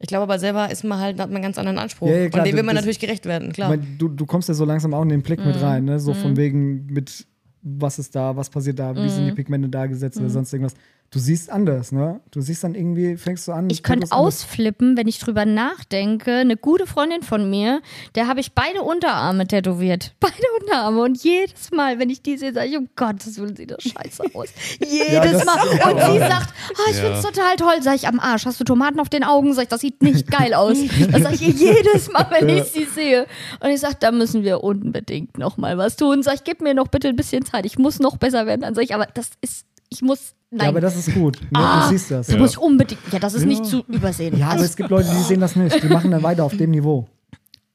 [0.01, 2.07] Ich glaube aber selber ist man halt, hat man einen ganz anderen Anspruch.
[2.07, 3.69] Ja, ja, klar, und dem will man das- natürlich gerecht werden, klar.
[3.69, 5.47] mein, du, du kommst ja so langsam auch in den Blick Mhm.
[5.47, 5.99] mit rein, ne?
[5.99, 7.25] So von wegen mit,
[7.61, 9.29] was ist da, was passiert da, wie sind Mhm.
[9.29, 10.73] die Pigmente da gesetzt oder sonst irgendwas.
[11.11, 12.19] Du siehst anders, ne?
[12.29, 13.67] Du siehst dann irgendwie, fängst du an.
[13.71, 16.31] Ich könnte Tattoos anders- ausflippen, wenn ich drüber nachdenke.
[16.35, 17.81] Eine gute Freundin von mir,
[18.13, 20.13] der habe ich beide Unterarme tätowiert.
[20.19, 21.01] Beide Unterarme.
[21.01, 24.23] Und jedes Mal, wenn ich die sehe, sage ich, um Gottes Willen sieht das scheiße
[24.35, 24.49] aus.
[24.79, 25.57] Jedes das- Mal.
[25.93, 27.01] Und sie sagt, oh, ich Ja.
[27.03, 27.81] finde es total toll.
[27.81, 29.53] Sag ich, am Arsch, hast du Tomaten auf den Augen?
[29.55, 30.77] Sag ich, das sieht nicht geil aus.
[31.11, 33.25] Das sage ich ihr jedes Mal, wenn ich sie sehe.
[33.61, 36.21] Und ich sage, da müssen wir unbedingt noch mal was tun.
[36.21, 37.65] Sag ich, gib mir noch bitte ein bisschen Zeit.
[37.65, 38.61] Ich muss noch besser werden.
[38.61, 40.61] Dann sage ich, aber das ist, ich muss, nein.
[40.65, 41.39] Ja, aber das ist gut.
[41.41, 41.47] Ne?
[41.53, 42.27] Ah, du siehst das.
[42.27, 43.01] das muss ich unbedingt.
[43.11, 43.47] Ja, das ist Ja.
[43.47, 44.37] nicht zu übersehen.
[44.37, 45.81] Ja, aber es gibt Leute, die sehen das nicht.
[45.83, 47.07] Die machen dann weiter auf dem Niveau.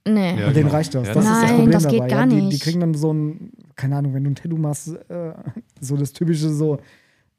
[0.06, 0.38] Nee.
[0.38, 0.68] Ja, Und denen genau.
[0.70, 1.06] reicht das.
[1.08, 1.98] Ja, das ist das Nein, Problem das dabei.
[1.98, 2.26] geht gar ja.
[2.26, 2.62] die, die nicht.
[2.62, 5.32] kriegen dann so ein, keine Ahnung, wenn du ein Tattoo machst, äh,
[5.80, 6.78] so das typische so,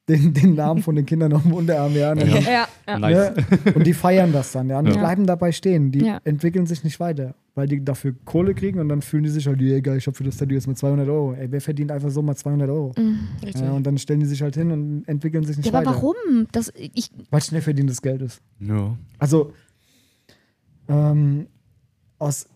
[0.07, 2.11] den, den Namen von den Kindern auf dem Unterarm, ja.
[2.11, 2.99] Und, dann, Ja, ja.
[2.99, 3.35] Nice.
[3.35, 3.45] ne?
[3.73, 4.77] und die feiern das dann, ja.
[4.79, 4.99] Und die Ja.
[4.99, 5.91] bleiben dabei stehen.
[5.91, 6.19] Die Ja.
[6.23, 9.59] entwickeln sich nicht weiter, weil die dafür Kohle kriegen und dann fühlen die sich halt,
[9.61, 11.33] ey, geil, ich hab für das Tattoo jetzt mal 200 Euro.
[11.33, 12.93] Ey, wer verdient einfach so mal 200 Euro?
[13.43, 13.61] Richtig.
[13.63, 15.95] Ja, und dann stellen die sich halt hin und entwickeln sich nicht Ja, aber weiter.
[15.97, 16.47] warum?
[16.51, 18.41] Das, ich, Weil schnell verdientes Geld ist.
[18.59, 18.95] Ja.
[19.17, 19.53] Also
[20.87, 21.47] ähm,
[22.19, 22.47] aus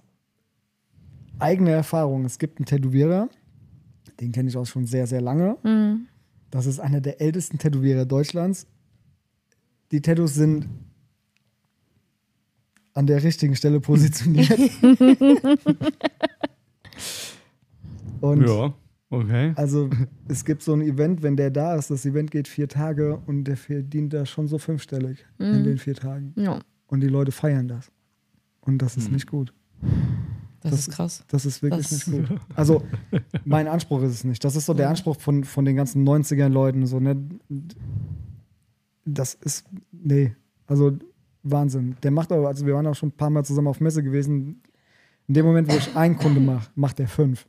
[1.39, 3.27] eigener Erfahrung, es gibt einen Tätowierer,
[4.19, 5.57] den kenne ich auch schon sehr, sehr lange.
[5.63, 6.05] hm,
[6.51, 8.67] Das ist einer der ältesten Tätowierer Deutschlands.
[9.91, 10.67] Die Tattoos sind
[12.93, 14.59] an der richtigen Stelle positioniert.
[18.21, 18.73] Und Ja,
[19.09, 19.53] okay.
[19.55, 19.89] also
[20.27, 23.45] es gibt so ein Event, wenn der da ist, das Event geht vier Tage und
[23.45, 26.33] der verdient da schon so fünfstellig in den vier Tagen.
[26.35, 26.59] ja.
[26.87, 27.91] Und die Leute feiern das.
[28.61, 29.53] Und das ist nicht gut.
[30.69, 31.23] Das, das- ist krass.
[31.27, 32.39] Das ist wirklich Das- nicht gut.
[32.55, 32.83] Also,
[33.45, 34.43] mein Anspruch ist es nicht.
[34.43, 36.85] Das ist so der Anspruch von, von den ganzen 90er-Leuten.
[36.85, 37.15] So, ne?
[39.05, 40.35] Das ist, nee,
[40.67, 40.97] also
[41.43, 41.95] Wahnsinn.
[42.03, 44.61] Der macht aber, also wir waren auch schon ein paar Mal zusammen auf Messe gewesen.
[45.27, 47.47] In dem Moment, wo ich einen Kunde mache, macht er fünf.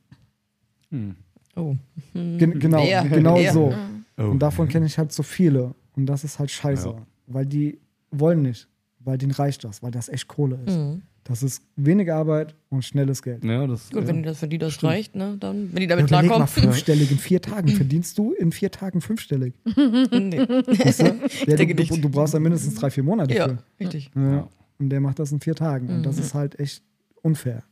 [0.90, 1.16] Hm.
[1.56, 1.74] Oh.
[2.14, 3.52] Gen genau, Ja, genau ja.
[3.52, 3.74] so.
[4.16, 4.22] Oh.
[4.22, 5.74] Und davon kenne ich halt so viele.
[5.96, 6.88] Und das ist halt scheiße.
[6.88, 7.06] Ja.
[7.26, 7.78] Weil die
[8.10, 8.68] wollen nicht.
[9.00, 10.76] Weil denen reicht das, weil das echt Kohle ist.
[10.76, 11.02] Mhm.
[11.24, 13.44] Das ist wenig Arbeit und schnelles Geld.
[13.44, 14.08] Ja, das, Gut, ja.
[14.08, 16.48] wenn das für die das reicht, ne, dann, wenn die Ja, damit mal, klarkommen.
[16.48, 17.68] fünfstellig in vier Tagen.
[17.76, 19.54] Verdienst du in vier Tagen fünfstellig?
[19.64, 20.38] nee.
[20.38, 21.04] Weißt du?
[21.46, 21.92] Ja, denke du, nicht.
[21.92, 23.58] du, du brauchst ja mindestens drei, vier Monate Ja, für.
[23.78, 24.10] richtig.
[24.16, 24.32] Ja.
[24.32, 24.48] Ja.
[24.78, 25.88] Und der macht das in vier Tagen.
[25.88, 26.82] Und das ist halt echt
[27.22, 27.62] unfair.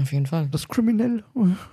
[0.00, 0.48] Auf jeden Fall.
[0.50, 1.22] das ist kriminell.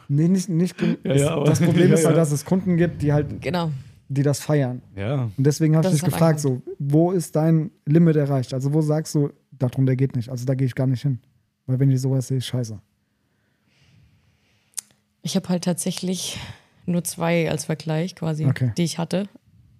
[0.08, 2.21] Nee, nicht, nicht, Ja, ja, das Problem Ja, ist halt, ja.
[2.21, 3.71] dass es Kunden gibt, die halt, Genau.
[4.13, 4.82] Die das feiern.
[4.95, 5.32] Ja.
[5.38, 8.54] Und deswegen habe ich dich gefragt, so, wo ist dein Limit erreicht?
[8.54, 10.30] Also wo sagst du, darum der geht nicht.
[10.30, 11.19] Also da gehe ich gar nicht hin.
[11.65, 12.80] Weil wenn ich sowas sehe, ist scheiße.
[15.21, 16.39] Ich habe halt tatsächlich
[16.86, 18.71] nur zwei als Vergleich quasi, Okay.
[18.78, 19.30] die ich hatte.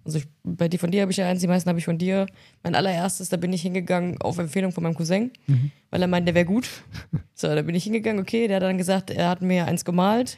[0.06, 1.98] Also ich, bei dir von dir habe ich ja eins, die meisten habe ich von
[1.98, 2.26] dir.
[2.64, 5.32] Mein allererstes, da bin ich hingegangen auf Empfehlung von meinem Cousin,
[5.90, 6.70] weil er meinte, der wäre gut.
[7.34, 10.38] So, da bin ich hingegangen, okay, der hat dann gesagt, er hat mir eins gemalt.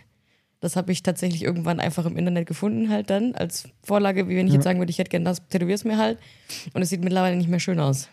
[0.64, 4.48] Das habe ich tatsächlich irgendwann einfach im Internet gefunden, halt dann, als Vorlage, wie wenn
[4.48, 6.18] ich jetzt sagen würde, ich hätte gerne das, tätowier's mir halt.
[6.74, 8.08] Und es sieht mittlerweile nicht mehr schön aus.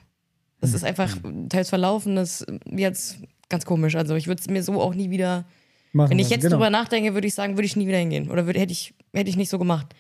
[0.61, 1.17] Das ist einfach
[1.49, 3.95] teils verlaufen, das ist jetzt ganz komisch.
[3.95, 5.45] Also ich würde es mir so auch nie wieder
[5.93, 6.57] Machen wenn ich jetzt genau.
[6.57, 8.31] drüber nachdenke, würde ich sagen, würde ich nie wieder hingehen.
[8.31, 9.95] Oder würde, hätte, ich, hätte ich nicht so gemacht.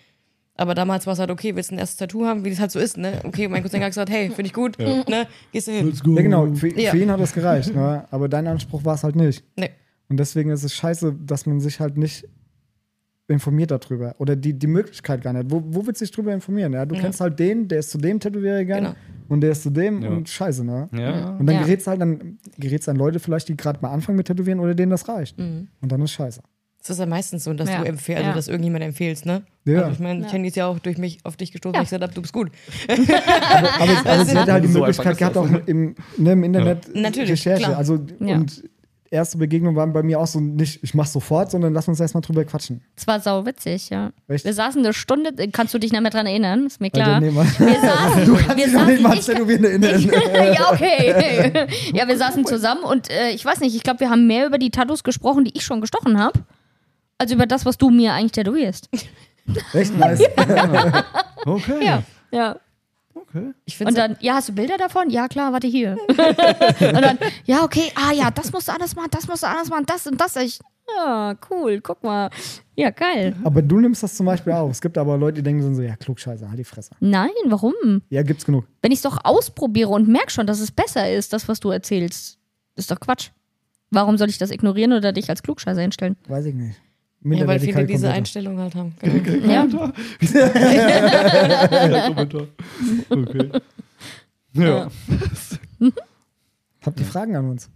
[0.57, 2.71] Aber damals war es halt, okay, willst du ein erstes Tattoo haben, wie das halt
[2.71, 3.21] so ist, ne?
[3.25, 5.27] Okay, mein Cousin hat gesagt, hey, finde ich gut, ne?
[5.53, 5.93] Gehst du hin.
[6.05, 6.91] Ja, genau, für, Ja.
[6.91, 8.05] für ihn hat das gereicht, ne?
[8.11, 9.43] aber dein Anspruch war es halt nicht.
[9.57, 9.71] Nee.
[10.09, 12.27] Und deswegen ist es scheiße, dass man sich halt nicht
[13.31, 14.15] informiert darüber.
[14.19, 15.51] Oder die, die Möglichkeit gar nicht.
[15.51, 16.73] Wo, wo willst du dich drüber informieren?
[16.73, 16.85] Ja?
[16.85, 17.01] Du Ja.
[17.03, 18.97] kennst halt den, der ist zu dem Tätowierer gegangen Genau.
[19.29, 20.11] und der ist zu dem Ja.
[20.11, 20.89] und scheiße, ne?
[20.93, 21.31] Ja.
[21.39, 21.63] Und dann Ja.
[21.63, 24.91] gerätst halt an, gerätst an Leute vielleicht, die gerade mal anfangen mit Tätowieren oder denen
[24.91, 25.39] das reicht.
[25.39, 25.69] Mhm.
[25.81, 26.41] Und dann ist scheiße.
[26.83, 27.81] Es ist ja meistens so, dass Ja.
[27.83, 29.43] du empfehlst, also dass irgendjemand empfehlst, ne?
[29.67, 29.81] Ja.
[29.83, 31.79] Also ich meine, Candy ist ja auch durch mich auf dich gestoßen, Ja.
[31.81, 32.51] weil ich gesagt habe, du bist gut.
[32.89, 32.99] Aber,
[33.93, 37.31] es- aber sie hätte halt die So Möglichkeit gehabt, auch im, ne, im Internet Natürlich,
[37.33, 37.65] Recherche.
[37.65, 37.77] klar.
[37.77, 38.37] Also, Ja.
[38.37, 38.65] und
[39.11, 42.21] erste Begegnung waren bei mir auch so nicht, ich mach's sofort, sondern lass uns erstmal
[42.23, 42.81] drüber quatschen.
[42.97, 44.13] Es war sau witzig, ja.
[44.29, 44.45] Echt?
[44.45, 46.67] Wir saßen eine Stunde, kannst du dich nicht mehr dran erinnern?
[46.67, 47.21] Ist mir klar.
[47.21, 50.03] Wir saßen, Du kannst wir dich doch nicht saßen, mal Tätowieren erinnern.
[50.55, 51.67] ja, okay.
[51.93, 54.59] Ja, wir saßen zusammen und äh, ich weiß nicht, ich glaube, wir haben mehr über
[54.59, 56.41] die Tattoos gesprochen, die ich schon gestochen habe,
[57.19, 58.89] als über das, was du mir eigentlich tätowierst.
[59.73, 60.23] Echt nice.
[61.47, 61.85] Okay.
[61.85, 62.03] Ja.
[62.31, 62.57] Ja.
[63.29, 63.53] Okay.
[63.85, 65.11] Und dann, ja, hast du Bilder davon?
[65.11, 65.97] Ja, klar, warte hier.
[66.09, 69.69] und dann, ja, okay, ah ja, das musst du alles machen, das musst du alles
[69.69, 70.37] machen, das und das.
[70.37, 70.61] Ich,
[70.97, 72.31] ja, cool, guck mal.
[72.77, 73.37] Ja, geil.
[73.45, 74.71] Aber du nimmst das zum Beispiel auf.
[74.71, 76.91] Es gibt aber Leute, die denken so, ja, klugscheiße, halt die Fresse.
[77.01, 78.03] Nein, warum?
[78.09, 78.65] Ja, gibt's genug.
[78.83, 81.71] Wenn ich es doch ausprobiere und merke schon, dass es besser ist, das, was du
[81.71, 82.39] erzählst,
[82.77, 83.31] ist doch Quatsch.
[83.91, 86.17] Warum soll ich das ignorieren oder dich als Klugscheißer hinstellen?
[86.29, 86.81] Weiß ich nicht.
[87.23, 88.95] Ja, weil viele diese Einstellung halt haben.
[89.03, 89.47] Genau.
[89.53, 89.67] Ja.
[91.91, 92.47] Ja, Kommentar.
[93.11, 93.51] Okay.
[94.55, 94.89] Ja.
[96.83, 97.69] Habt ihr Fragen an uns?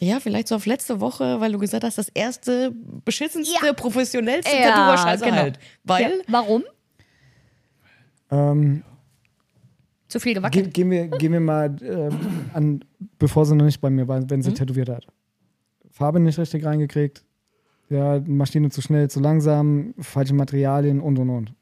[0.00, 2.72] Ja, vielleicht so auf letzte Woche, weil du gesagt hast, das erste
[3.04, 3.72] beschissenste, Ja.
[3.72, 5.36] professionellste Ja, Tattoo war scheiße genau.
[5.36, 5.58] halt.
[5.84, 6.08] Weil, Ja.
[6.28, 6.62] Warum?
[8.30, 8.82] Ähm,
[10.08, 10.74] Zu viel ge gewackelt.
[10.74, 12.18] gehen, wir, gehen wir mal ähm,
[12.52, 12.84] an,
[13.18, 14.54] bevor sie noch nicht bei mir war, wenn sie Mhm.
[14.56, 15.06] tätowiert hat.
[15.94, 17.24] Farbe nicht richtig reingekriegt.
[17.88, 21.54] Ja, Maschine zu schnell, zu langsam, falsche Materialien und und und.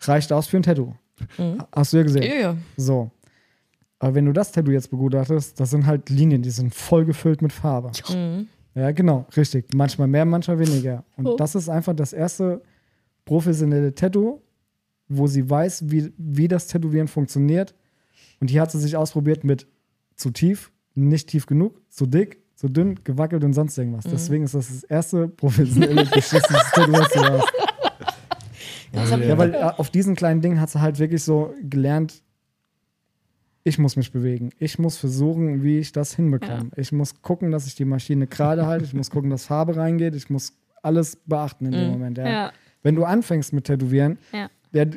[0.00, 0.94] Reicht aus für ein Tattoo.
[1.36, 1.58] Mhm.
[1.74, 2.22] Hast du ja gesehen.
[2.22, 2.56] ja, ja.
[2.78, 3.10] So.
[3.98, 7.42] Aber wenn du das Tattoo jetzt begutachtest, das sind halt Linien, die sind voll gefüllt
[7.42, 7.90] mit Farbe.
[8.10, 8.48] Mhm.
[8.74, 9.66] Ja, genau, richtig.
[9.74, 11.04] Manchmal mehr, manchmal weniger.
[11.16, 11.36] Und Oh.
[11.36, 12.62] das ist einfach das erste
[13.24, 14.40] professionelle Tattoo,
[15.08, 17.74] wo sie weiß, wie, wie das Tätowieren funktioniert.
[18.40, 19.66] Und hier hat sie sich ausprobiert mit
[20.16, 24.04] zu tief, nicht tief genug, zu dick, zu dünn, gewackelt und sonst irgendwas.
[24.04, 27.52] Deswegen ist das das erste professionelle, beschissenes Tattoo, was du hast.
[28.92, 32.22] Ja, weil äh, auf diesen kleinen Dingen hat sie halt wirklich so gelernt,
[33.64, 34.50] ich muss mich bewegen.
[34.58, 36.70] Ich muss versuchen, wie ich das hinbekomme.
[36.76, 38.84] Ich muss gucken, dass ich die Maschine gerade halte.
[38.84, 40.14] Ich muss gucken, dass Farbe reingeht.
[40.14, 42.18] Ich muss alles beachten in dem Moment.
[42.18, 42.28] Ja.
[42.28, 42.52] Ja.
[42.82, 44.18] Wenn du anfängst mit Tätowieren,
[44.74, 44.82] Ja.
[44.84, 44.90] ja,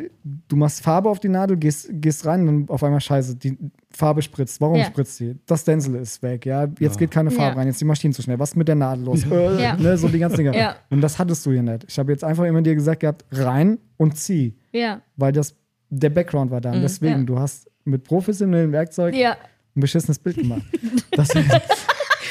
[0.47, 3.57] du machst Farbe auf die Nadel, gehst, gehst rein und dann auf einmal scheiße, die
[3.91, 4.59] Farbe spritzt.
[4.59, 4.85] Warum Ja.
[4.85, 5.35] spritzt die?
[5.45, 6.67] Das Stencil ist weg, ja.
[6.79, 7.57] Jetzt geht keine Farbe Ja.
[7.57, 8.37] rein, jetzt ist die Maschine zu schnell.
[8.39, 9.23] Was ist mit der Nadel los?
[9.25, 9.75] Äh, Ja.
[9.75, 10.55] ne, so die ganzen Dinger.
[10.55, 10.75] Ja.
[10.89, 11.85] Und das hattest du hier nicht.
[11.87, 15.01] Ich habe jetzt einfach immer dir gesagt gehabt, rein und zieh Ja.
[15.15, 15.55] weil das
[15.89, 16.73] der Background war da.
[16.73, 17.19] Und deswegen, Mhm.
[17.21, 17.25] Ja.
[17.25, 19.37] du hast mit professionellem Werkzeug Ja.
[19.75, 20.63] ein beschissenes Bild gemacht.
[21.11, 21.29] Das,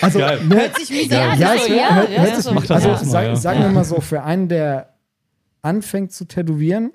[0.02, 0.40] also, Geil.
[0.44, 1.38] ne, Hört sich mies Ja, an.
[1.40, 3.36] ja, so, ich, ja, hört, ja, hört ja, sich also erstmal, sag, ja.
[3.36, 4.90] sagen wir mal so, für einen, der
[5.62, 6.92] anfängt zu tätowieren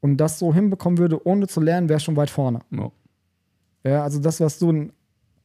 [0.00, 2.60] und das so hinbekommen würde, ohne zu lernen, wäre schon weit vorne.
[2.70, 2.90] Ja.
[3.84, 4.92] Ja, also das, was du ein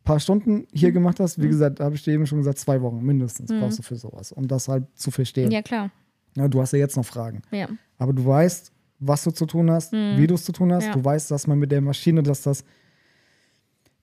[0.04, 0.68] paar Stunden Mhm.
[0.74, 3.80] hier gemacht hast, wie gesagt, habe ich dir eben schon gesagt, zwei Wochen mindestens brauchst
[3.80, 5.52] du für sowas, um das halt zu verstehen.
[5.52, 5.90] Ja, klar.
[6.36, 7.42] Ja, du hast ja jetzt noch Fragen.
[7.52, 7.68] Ja.
[7.98, 10.86] Aber du weißt, was du zu tun hast, wie du es zu tun hast.
[10.88, 10.94] Ja.
[10.94, 12.64] Du weißt, dass man mit der Maschine, dass das.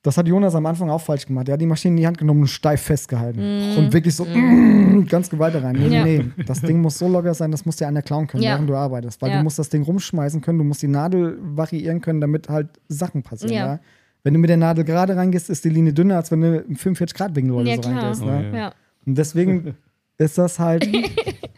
[0.03, 1.47] Das hat Jonas am Anfang auch falsch gemacht.
[1.47, 3.39] Er hat die Maschine in die Hand genommen und steif festgehalten.
[3.77, 5.77] Und wirklich so mm, ganz Gewalt rein.
[5.79, 6.03] Nee, Ja.
[6.03, 6.25] nee.
[6.45, 8.51] Das Ding muss so locker sein, das muss dir einer klauen können, Ja.
[8.55, 9.21] während du arbeitest.
[9.21, 9.37] Weil Ja.
[9.37, 13.23] du musst das Ding rumschmeißen können, du musst die Nadel variieren können, damit halt Sachen
[13.23, 13.53] passieren.
[13.55, 13.79] Ja.
[14.25, 16.75] Wenn du mit der Nadel gerade reingehst, ist die Linie dünner, als wenn du im
[16.75, 17.95] 45-Grad-Winkel oder Ja, so klar.
[18.03, 18.23] reingehst.
[18.23, 18.71] Ne?
[19.05, 19.75] Und deswegen
[20.17, 20.85] ist das halt.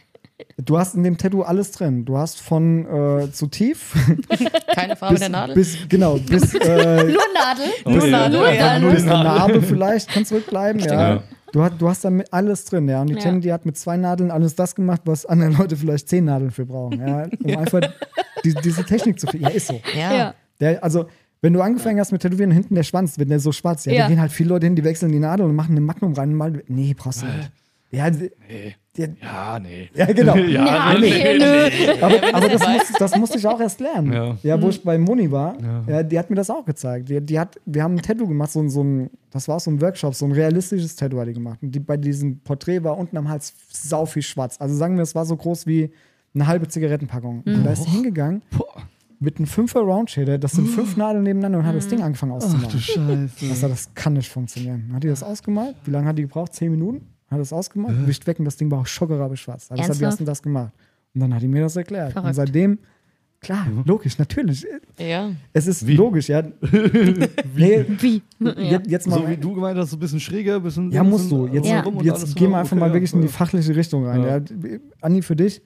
[0.66, 2.04] Du hast in dem Tattoo alles drin.
[2.04, 3.94] Du hast von äh, zu tief
[4.74, 5.54] Keine Farbe bis, der Nadel.
[5.54, 7.66] bis genau bis, äh, Nur Nadel.
[7.84, 8.38] Nur Nadel.
[8.40, 8.78] Nur ja.
[8.78, 8.90] Nadel.
[8.90, 10.80] bis eine Narbe vielleicht kann zurückbleiben.
[10.82, 11.10] Ja.
[11.14, 11.22] Ja.
[11.52, 12.88] Du, hast, du hast damit alles drin.
[12.88, 13.00] Ja.
[13.00, 13.20] Und die Ja.
[13.20, 16.50] Jenny, die hat mit zwei Nadeln alles das gemacht, was andere Leute vielleicht zehn Nadeln
[16.50, 17.00] für brauchen.
[17.00, 17.28] Ja.
[17.44, 17.80] Um einfach
[18.44, 19.46] die, diese Technik zu finden.
[19.46, 19.80] Ja, ist so.
[19.96, 20.14] Ja.
[20.14, 20.34] Ja.
[20.60, 21.06] Der, also,
[21.42, 24.02] wenn du angefangen hast mit Tätowieren, hinten der Schwanz, wenn der so schwarz, ja, Ja.
[24.02, 26.30] da gehen halt viele Leute hin, die wechseln die Nadel und machen eine Magnum rein
[26.30, 26.62] und mal.
[26.66, 27.50] Nee, brauchst du nicht.
[27.92, 28.74] Ja, Nee.
[28.96, 29.90] Die- Ja, nee.
[29.94, 30.34] ja, genau.
[30.36, 31.92] Ja, Ja, nee, nö.
[32.00, 34.12] Aber, aber das, muss, das musste ich auch erst lernen.
[34.12, 34.36] Ja.
[34.42, 35.84] Ja, wo ich bei Moni war, Ja.
[35.86, 36.02] ja.
[36.02, 37.08] die hat mir das auch gezeigt.
[37.08, 39.70] Die, die hat, wir haben ein Tattoo gemacht, so, ein- so ein, das war so
[39.70, 41.58] ein Workshop, so ein realistisches Tattoo hat die gemacht.
[41.62, 44.56] Und die, bei diesem Porträt war unten am Hals sau viel schwarz.
[44.60, 45.90] Also sagen wir, es war so groß wie
[46.34, 47.42] eine halbe Zigarettenpackung.
[47.46, 48.42] Und da ist sie hingegangen
[49.18, 52.78] mit einem 5er Roundshader, das sind fünf Nadeln nebeneinander und hat das Ding angefangen auszumachen.
[52.78, 53.28] Scheiße.
[53.40, 54.84] Ich sag, das kann nicht funktionieren.
[54.88, 55.74] Dann Hat die das ausgemalt?
[55.86, 56.52] Wie lange hat die gebraucht?
[56.52, 57.06] Zehn Minuten?
[57.30, 58.06] Hat das ausgemalt?
[58.06, 59.68] Wischt weg und das Ding war auch schockerabel schwarz.
[59.70, 60.12] Hat gesagt, wie Ernsthaft?
[60.12, 60.72] hast du das gemacht?
[61.14, 62.08] Und Und dann hat die mir das erklärt.
[62.08, 62.34] Und Verrückt.
[62.36, 62.78] seitdem,
[63.40, 64.66] klar, logisch, natürlich.
[64.98, 65.30] Ja.
[65.52, 65.96] Es ist Wie?
[65.96, 66.42] logisch, ja.
[67.54, 68.22] nee, Wie?
[68.38, 68.80] Ja.
[68.86, 69.18] jetzt, mal.
[69.20, 70.90] So wie du gemeint hast, so ein bisschen schräger, ein bisschen.
[70.92, 71.46] ja, musst du.
[71.48, 71.84] Jetzt, Ja.
[71.84, 73.32] und jetzt gehen wir einfach okay, mal wirklich in die ja.
[73.32, 74.22] fachliche Richtung rein.
[74.22, 74.36] Ja.
[74.38, 74.78] Ja.
[75.00, 75.60] Andi, für dich,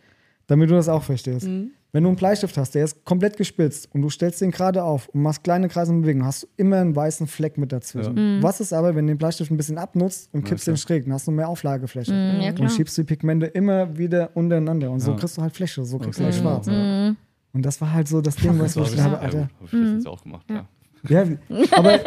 [0.46, 1.46] damit du das auch verstehst.
[1.46, 1.73] Mhm.
[1.92, 5.09] Wenn du einen Bleistift hast, der ist komplett gespitzt und du stellst den gerade auf
[5.09, 8.14] und machst kleine Kreise und Bewegungen, hast du immer einen weißen Fleck mit dazwischen.
[8.38, 8.42] Mhm.
[8.42, 10.74] Was ist aber, wenn du den Bleistift ein bisschen abnutzt und kippst klar.
[10.74, 12.12] den schräg, dann hast du mehr Auflagefläche.
[12.12, 12.68] Mhm, ja, klar.
[12.68, 15.16] und schiebst die Pigmente immer wieder untereinander und so Ja.
[15.16, 16.33] kriegst du halt Fläche, so kriegst du Okay.
[16.33, 16.66] halt schwarz.
[16.68, 17.16] Mhm.
[17.53, 19.38] Und das war halt so das Ding, was ich habe, Alter.
[19.38, 20.66] ja, hab ich letztens auch gemacht, ja.
[21.09, 21.24] Ja,
[21.72, 21.98] aber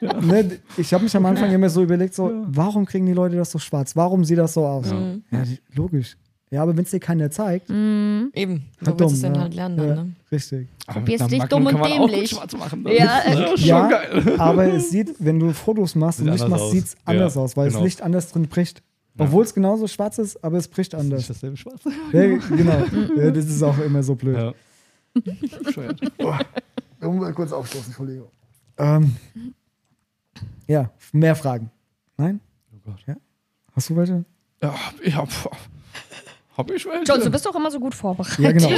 [0.24, 3.50] ne, ich habe mich am Anfang immer so überlegt, so, warum kriegen die Leute das
[3.50, 3.96] so schwarz?
[3.96, 4.86] Warum sieht das so aus?
[5.30, 6.16] Ja, die- logisch.
[6.56, 7.74] Ja, aber wenn es dir keiner zeigt, Eben.
[8.80, 9.40] Wo halt willst du es denn ja.
[9.42, 10.12] halt lernen dann, ja, ne?
[10.32, 10.68] Richtig.
[10.86, 12.30] Probierst dich einer dumm Magnum und dämlich.
[12.30, 12.86] schwarz machen.
[12.88, 14.34] Ja, äh, das ist schon Ja, geil.
[14.38, 17.42] aber es sieht, wenn du Fotos machst und Sieht Licht machst, sieht es anders Ja,
[17.42, 17.78] aus, weil genau.
[17.80, 18.82] das Licht anders drin bricht.
[19.18, 21.26] Obwohl es genauso schwarz ist, aber es bricht anders.
[21.28, 21.82] dasselbe Schwarz.
[22.12, 22.84] Ja, genau.
[23.16, 24.36] Ja, das ist auch immer so blöd.
[24.38, 24.54] Ja.
[27.00, 28.28] Muss mal kurz aufstoßen, Entschuldigung.
[28.78, 29.14] Ähm,
[30.66, 31.70] ja, mehr Fragen.
[32.16, 32.40] Nein?
[32.74, 33.02] Oh Gott.
[33.06, 33.16] Ja?
[33.74, 34.24] Hast du welche?
[34.62, 35.28] Ja, ich hab,
[36.56, 37.04] hab ich welche.
[37.04, 38.38] Jones, du bist doch immer so gut vorbereitet.
[38.38, 38.68] Ja, genau.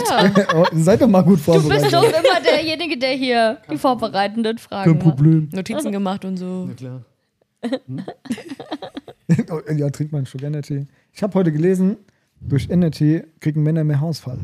[0.55, 1.83] Oh, seid doch mal gut Du vorbereitet.
[1.83, 5.17] bist doch immer derjenige, der hier die vorbereitenden Fragen Kein macht.
[5.17, 5.49] Problem.
[5.53, 6.69] Notizen gemacht und so.
[6.69, 7.05] Ja, klar.
[9.51, 10.87] Oh, ja, trink mal einen Schluck Energy.
[11.13, 11.99] Ich habe heute gelesen,
[12.41, 14.39] durch Energy kriegen Männer mehr Hausfall.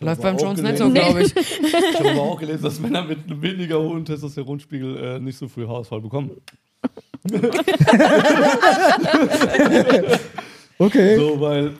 [0.00, 1.34] Läuft beim Jones nicht so, glaube ich.
[1.62, 5.48] Ich habe aber auch gelesen, dass Männer mit einem weniger hohen Testosteronspiegel äh, nicht so
[5.48, 6.30] früh Haarausfall bekommen.
[10.80, 11.16] Okay.
[11.16, 11.72] So, weil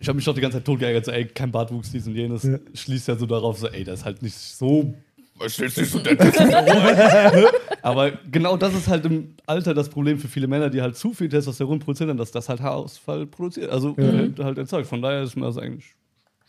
[0.00, 2.16] ich habe mich doch die ganze Zeit tot geärgert, so, ey, kein Bartwuchs, dies und
[2.16, 2.42] jenes.
[2.42, 2.58] Ja.
[2.74, 4.94] Schließt ja so darauf, so, ey, das ist halt nicht so.
[5.38, 7.46] Das so der Testosteron.
[7.82, 11.14] Aber genau das ist halt im Alter das Problem für viele Männer, die halt zu
[11.14, 13.70] viel Testosteron produzieren, dass das halt Haarausfall produziert.
[13.70, 14.86] Also äh, halt erzeugt.
[14.88, 15.94] Von daher ist mir das eigentlich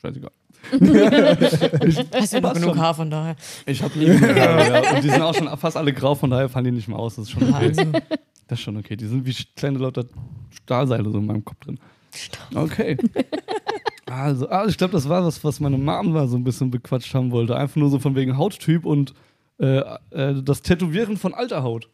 [0.02, 0.32] scheißegal.
[2.14, 2.80] Hast ja noch genug schon.
[2.80, 3.36] Haar, von daher.
[3.66, 4.96] Ich habe nie Haare, ja.
[4.96, 7.16] Und die sind auch schon fast alle grau, von daher fallen die nicht mehr aus.
[7.16, 7.72] Das ist schon okay.
[8.48, 8.96] Das ist schon okay.
[8.96, 10.06] Die sind wie kleine lauter
[10.64, 11.80] Stahlseile so in meinem Kopf drin.
[12.54, 12.98] Okay.
[14.06, 17.16] Also, ah, ich glaube, das war was, was meine Mom mal so ein bisschen bequatscht
[17.16, 17.56] haben wollte.
[17.56, 19.14] Einfach nur so von wegen Hauttyp und
[19.60, 19.78] äh,
[20.12, 21.90] äh, das Tätowieren von alter Haut.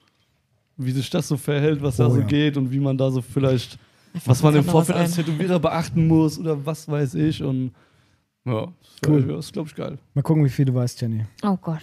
[0.75, 2.25] Wie sich das so verhält, was da Oh, so ja.
[2.25, 3.77] geht und wie man da so vielleicht,
[4.25, 5.15] was man im Vorfeld als.
[5.15, 7.41] Tätowierer beachten muss oder was weiß ich.
[7.41, 7.71] Und
[8.43, 8.67] ja,
[9.01, 9.29] das, Cool.
[9.39, 9.97] ist, glaube ich, geil.
[10.13, 11.25] Mal gucken, wie viel du weißt, Jenny.
[11.43, 11.79] Oh Gott.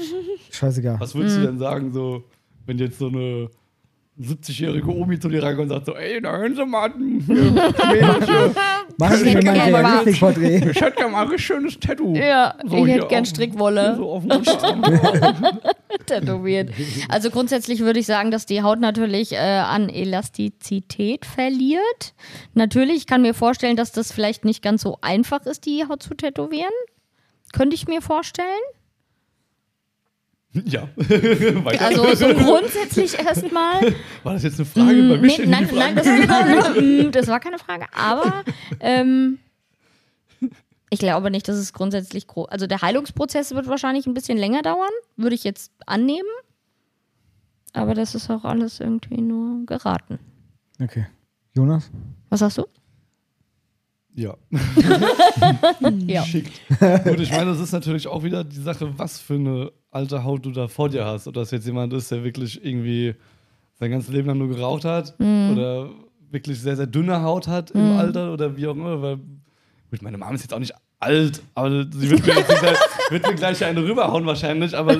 [0.50, 1.00] Scheißegal.
[1.00, 2.24] Was würdest du denn sagen, so,
[2.66, 3.48] wenn jetzt so eine
[4.18, 7.22] 70-jährige Omi zu dir reinkommt und sagt so, ey, da hören Sie mal, Machen
[9.18, 10.56] Sie Ich mir hätte mal gerne ein mal- Realistikporträt.
[10.70, 12.14] ich hätte ja mal ein richtig schönes Tattoo.
[12.16, 14.22] Ja, So ich hätte gern auf- Strickwolle So
[16.06, 16.70] tätowiert.
[17.08, 22.14] Also grundsätzlich würde ich sagen, dass die Haut natürlich äh, an Elastizität verliert.
[22.54, 26.02] Natürlich, ich kann mir vorstellen, dass das vielleicht nicht ganz so einfach ist, die Haut
[26.02, 26.70] zu tätowieren.
[27.52, 28.46] Könnte ich mir vorstellen.
[30.64, 30.88] Ja.
[31.78, 33.94] Also so grundsätzlich erstmal.
[34.22, 35.08] War das jetzt eine Frage?
[35.08, 36.06] Bei mir Nee, nein, nein, das,
[36.76, 37.86] Mm, das war keine Frage.
[37.94, 38.44] Aber
[38.80, 39.38] ähm,
[40.90, 42.48] ich glaube nicht, dass es grundsätzlich groß.
[42.48, 46.28] Also der Heilungsprozess wird wahrscheinlich ein bisschen länger dauern, würde ich jetzt annehmen.
[47.72, 50.18] Aber das ist auch alles irgendwie nur geraten.
[50.80, 51.06] Okay.
[51.54, 51.90] Jonas?
[52.30, 52.66] Was sagst du?
[54.14, 54.34] Ja.
[56.06, 56.22] Ja.
[56.24, 56.52] Schickt.
[57.04, 60.44] Gut, ich meine, das ist natürlich auch wieder die Sache, was für eine alte Haut
[60.46, 61.26] du da vor dir hast.
[61.26, 63.14] Ob das jetzt jemand ist, der wirklich irgendwie
[63.78, 65.50] sein ganzes Leben lang nur geraucht hat Mhm.
[65.52, 65.90] oder
[66.30, 69.00] wirklich sehr, sehr dünne Haut hat im Alter oder wie auch immer.
[69.02, 69.16] Weil,
[69.90, 72.48] gut, meine Mama ist jetzt auch nicht alt, aber sie wird mir, nicht,
[73.10, 74.96] wird mir gleich eine rüberhauen wahrscheinlich, aber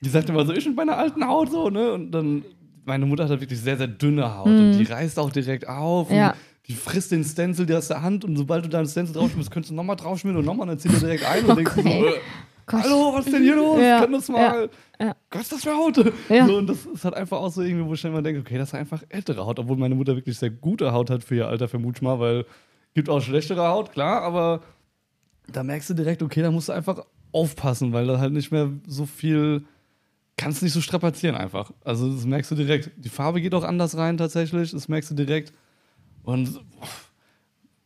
[0.00, 1.92] die sagt immer so, ich mit meiner alten Haut so, ne?
[1.92, 2.44] Und dann,
[2.84, 6.10] meine Mutter hat halt wirklich sehr, sehr dünne Haut und die reißt auch direkt auf.
[6.10, 6.16] Mhm.
[6.16, 6.30] Ja.
[6.30, 6.36] Und
[6.68, 9.50] die frisst den Stencil dir aus der Hand und sobald du da einen Stencil draufschmierst,
[9.50, 11.88] könntest du nochmal draufschmieren und nochmal, dann zieht er direkt ein und denkst du so,
[11.88, 12.08] Okay.
[12.08, 12.12] äh,
[12.68, 12.82] Gott.
[12.82, 13.80] hallo, was ist denn hier los?
[13.80, 14.70] Ja, Kann das mal?
[15.00, 15.16] ja.
[15.30, 16.12] Gott, ist das für Haut?
[16.28, 16.46] Ja.
[16.46, 18.68] So, und das ist halt einfach auch so irgendwie, wo ich immer denke, okay, das
[18.68, 21.68] ist einfach ältere Haut, obwohl meine Mutter wirklich sehr gute Haut hat für ihr Alter,
[21.68, 22.44] vermute ich mal, weil
[22.94, 24.62] gibt auch schlechtere Haut, klar, aber
[25.50, 28.70] da merkst du direkt, okay, da musst du einfach aufpassen, weil da halt nicht mehr
[28.86, 29.64] so viel,
[30.36, 31.72] kannst nicht so strapazieren einfach.
[31.84, 32.90] Also das merkst du direkt.
[32.96, 35.52] Die Farbe geht auch anders rein tatsächlich, das merkst du direkt.
[36.22, 36.60] Und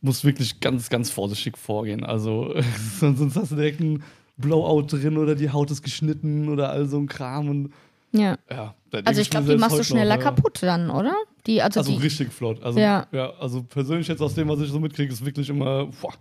[0.01, 2.03] musst wirklich ganz, ganz vorsichtig vorgehen.
[2.03, 2.53] Also
[2.99, 4.03] sonst, hast du direkt ein
[4.37, 7.49] Blowout drin oder die Haut ist geschnitten oder all so ein Kram.
[7.49, 7.73] Und
[8.11, 8.37] Ja.
[8.49, 8.73] ja,
[9.05, 10.29] Also ich glaube, die machst du schneller noch, ja.
[10.31, 11.13] kaputt dann, oder?
[11.45, 12.61] Die, also, Also die, richtig flott.
[12.63, 13.07] Also, Ja.
[13.11, 13.31] ja.
[13.39, 16.13] also persönlich jetzt aus dem, was ich so mitkriege, ist wirklich immer, boah,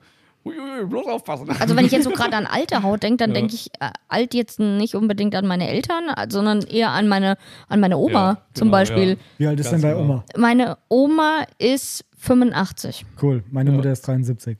[0.45, 1.49] uiuiui, bloß aufpassen.
[1.51, 3.35] also wenn ich jetzt so gerade an alte Haut denke, dann Ja.
[3.37, 7.37] denke ich äh, alt jetzt nicht unbedingt an meine Eltern, sondern eher an meine,
[7.69, 9.09] an meine Oma Ja, zum genau, Beispiel.
[9.11, 9.17] ja.
[9.39, 10.15] Wie alt ist Ganz denn deine genau.
[10.15, 10.25] Oma?
[10.37, 13.07] Meine Oma ist 85.
[13.23, 13.43] Cool.
[13.51, 13.77] Meine Ja.
[13.77, 14.59] Mutter ist 73.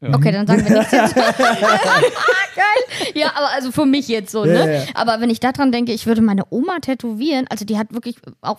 [0.00, 1.14] Okay, dann sagen wir nichts jetzt.
[1.84, 3.12] Geil.
[3.14, 4.58] Ja, aber also für mich jetzt so, Ja, ne?
[4.74, 4.84] ja, ja.
[4.94, 8.58] Aber wenn ich daran denke, ich würde meine Oma tätowieren, also die hat wirklich auch,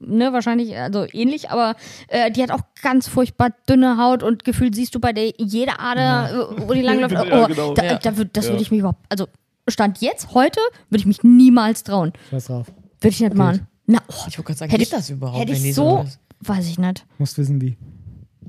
[0.00, 1.74] ne, wahrscheinlich, also ähnlich, aber
[2.08, 5.78] äh, die hat auch ganz furchtbar dünne Haut und gefühlt siehst du bei der jede
[5.78, 7.14] Ader, äh, wo die langläuft.
[7.18, 7.74] Oh, Ja, genau.
[7.74, 7.98] da, Ja.
[7.98, 8.52] da würd, das Ja.
[8.52, 9.26] würde ich mich überhaupt, also
[9.68, 12.12] Stand jetzt, heute, würde ich mich niemals trauen.
[12.30, 12.66] Scheiß drauf.
[13.00, 13.66] Würde ich nicht machen.
[13.86, 15.38] Na, oh, Ich wollte gerade sagen, Hätte geht ich- das überhaupt?
[15.40, 17.04] hätte wenn die ich so, das- weiß ich nicht.
[17.18, 17.76] Musst wissen, wie.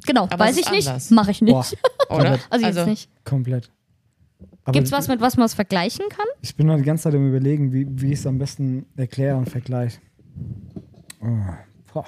[0.05, 1.53] Genau, Aber weiß es ich ist nicht, mache ich nicht.
[1.53, 1.65] Boah,
[2.19, 2.39] Oder?
[2.49, 3.09] Also jetzt nicht.
[3.25, 3.71] komplett.
[4.63, 6.25] Aber Gibt's was, mit was man es vergleichen kann?
[6.41, 9.35] Ich bin noch die ganze Zeit am überlegen, wie, wie ich es am besten erkläre
[9.37, 9.99] und vergleiche.
[11.21, 11.25] Oh.
[11.93, 12.05] Boah.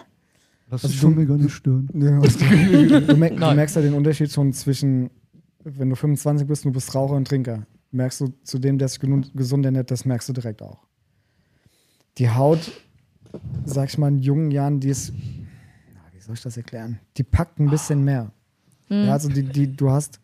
[0.69, 1.89] Lass Also dich schon mega nicht stören.
[1.93, 3.55] Ja, du, mer du Nein.
[3.55, 5.09] merkst ja den Unterschied schon zwischen,
[5.63, 7.65] wenn du 25 bist und du bist Raucher und Trinker.
[7.91, 8.99] Merkst du zu dem, der sich
[9.33, 10.79] gesund ernährt, das merkst du direkt auch.
[12.17, 12.71] Die Haut,
[13.65, 15.11] sag ich mal, in jungen Jahren, die ist,
[16.21, 16.99] wie soll ich das erklären?
[17.17, 18.31] Die packt ein bisschen mehr.
[18.89, 20.19] Ja, also die, die, du hast,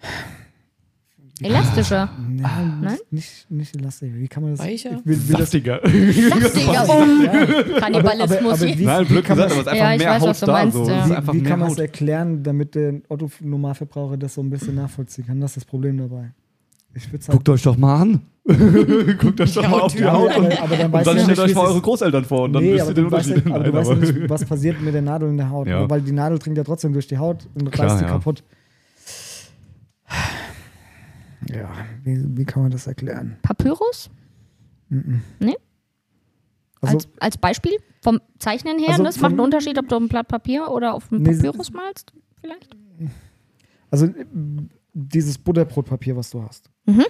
[1.42, 2.10] Elastischer.
[2.28, 2.98] nein, Nein?
[3.10, 4.10] Nicht, nicht elastisch.
[4.12, 4.60] Wie kann man das?
[4.66, 4.98] Weicher?
[4.98, 5.80] Ich will, will das Saftiger.
[5.84, 6.84] Saftiger.
[6.86, 8.60] Oh, Kannibalismus.
[8.62, 10.20] aber wie- Nein, blöd kann gesagt, man- aber es ist einfach Ja, ich mehr weiß,
[10.20, 10.52] Haut was du da.
[10.52, 10.90] meinst, so.
[10.90, 11.32] ja.
[11.32, 11.80] Wie, wie kann man es Haut.
[11.80, 15.40] erklären, damit der Otto-Normalverbraucher das so ein bisschen nachvollziehen kann?
[15.40, 16.32] Das ist das Problem dabei.
[16.94, 18.20] Sagen, Guckt euch doch mal an.
[19.18, 20.36] Guckt euch doch mal auf die Haut.
[20.36, 21.80] Und aber dann und weißt dann stellt euch mal eure.
[21.80, 23.48] Großeltern vor und dann Nee, wisst ihr den du, weißt, Unterschied.
[23.48, 25.66] ja- aber du weißt nicht, was passiert mit der Nadel in der Haut.
[25.68, 25.80] Ja.
[25.82, 25.90] Ne?
[25.90, 28.10] Weil die Nadel dringt ja trotzdem durch die Haut und Klar, reißt sie ja.
[28.10, 28.42] kaputt.
[31.48, 31.70] Ja,
[32.04, 33.36] wie, wie kann man das erklären?
[33.42, 34.10] Papyrus?
[36.82, 38.90] Also, als, als Beispiel vom Zeichnen her.
[38.90, 39.08] Also ne?
[39.08, 41.72] es macht einen Unterschied, ob du auf ein Blatt Papier oder auf ein Nee, Papyrus
[41.72, 42.76] malst, vielleicht.
[43.90, 44.12] also äh,
[44.92, 46.70] dieses Butterbrotpapier, was du hast.
[46.86, 47.04] Mhm.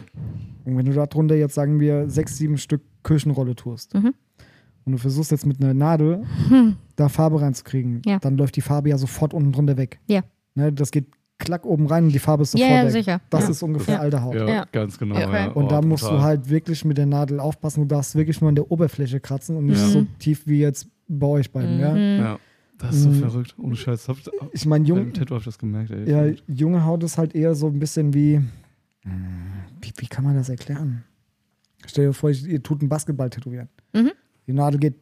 [0.64, 4.14] Und wenn du darunter jetzt, sagen wir, sechs, sieben Stück Küchenrolle tust Mhm.
[4.84, 6.24] und du versuchst jetzt mit einer Nadel
[6.96, 8.18] da Farbe reinzukriegen, Ja.
[8.18, 9.98] dann läuft die Farbe ja sofort unten drunter weg.
[10.06, 10.20] Ja.
[10.54, 11.06] Ne, das geht
[11.38, 12.92] klack oben rein und die Farbe ist Ja, sofort ja, weg.
[12.92, 13.20] sicher.
[13.30, 13.50] Das Ja.
[13.50, 14.00] ist ungefähr Ja.
[14.00, 14.34] alte Haut.
[14.34, 14.64] Ja, Ja.
[14.70, 15.14] ganz genau.
[15.18, 15.32] Ja.
[15.32, 15.46] Ja.
[15.52, 16.18] Und Oh, da musst brutal.
[16.18, 17.80] du halt wirklich mit der Nadel aufpassen.
[17.80, 19.86] Du darfst wirklich nur an der Oberfläche kratzen und nicht Ja.
[19.88, 21.78] so tief wie jetzt bei euch beiden.
[21.80, 22.38] Ja?
[22.80, 23.14] Das ist so Mhm.
[23.20, 23.54] verrückt.
[23.58, 24.08] Ohne Scheiß.
[24.08, 24.16] Hab,
[24.52, 26.08] Ich meine, Jung, jung, beim Tattoo hab ich das gemerkt, ey.
[26.10, 28.40] ja, junge Haut ist halt eher so ein bisschen wie.
[29.80, 31.04] Wie, wie kann man das erklären?
[31.86, 33.68] Stell dir vor, ihr tut einen Basketball tätowieren.
[33.94, 34.10] Mhm.
[34.46, 34.96] Die Nadel geht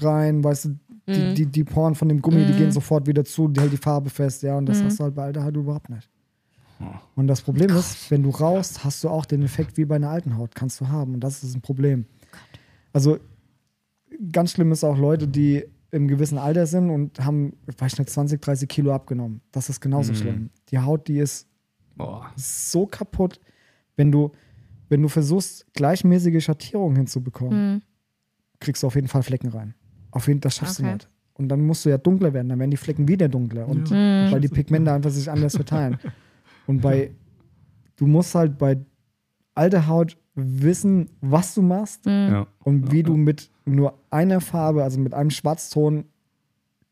[0.00, 3.48] rein, weißt du, die, die, die Poren von dem Gummi, die gehen sofort wieder zu,
[3.48, 5.88] die hält die Farbe fest, ja, und das hast du halt bei alter Haut überhaupt
[5.90, 6.08] nicht.
[7.14, 10.10] Und das Problem ist, wenn du rauchst, hast du auch den Effekt wie bei einer
[10.10, 11.14] alten Haut, kannst du haben.
[11.14, 12.04] Und das ist ein Problem.
[12.92, 13.18] Also
[14.32, 15.64] ganz schlimm ist auch Leute, die
[15.94, 19.40] im gewissen Alter sind und haben, weiß ich nicht, 20, 30 Kilo abgenommen.
[19.52, 20.50] Das ist genauso schlimm.
[20.70, 21.46] Die Haut, die ist
[21.96, 22.30] Boah.
[22.36, 23.40] so kaputt,
[23.96, 24.32] wenn du,
[24.88, 27.82] wenn du versuchst, gleichmäßige Schattierungen hinzubekommen,
[28.60, 29.74] kriegst du auf jeden Fall Flecken rein.
[30.10, 30.88] Auf jeden das schaffst Okay.
[30.88, 31.08] du nicht.
[31.34, 33.68] Und dann musst du ja dunkler werden, dann werden die Flecken wieder dunkler.
[33.68, 34.28] Und Mhm.
[34.30, 35.98] weil die Pigmente einfach sich anders verteilen.
[36.66, 37.10] Und bei,
[37.96, 38.78] du musst halt bei
[39.54, 42.46] alter Haut wissen, was du machst Ja.
[42.60, 46.04] und wie du mit nur einer Farbe, also mit einem Schwarzton,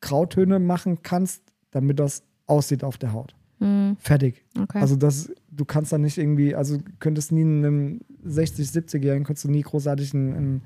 [0.00, 3.34] Grautöne machen kannst, damit das aussieht auf der Haut.
[3.60, 3.96] Mhm.
[4.00, 4.44] Fertig.
[4.58, 4.78] Okay.
[4.80, 9.50] Also das, du kannst da nicht irgendwie, also könntest nie einem 60, 70-Jährigen, könntest du
[9.50, 10.62] nie großartig einen, einen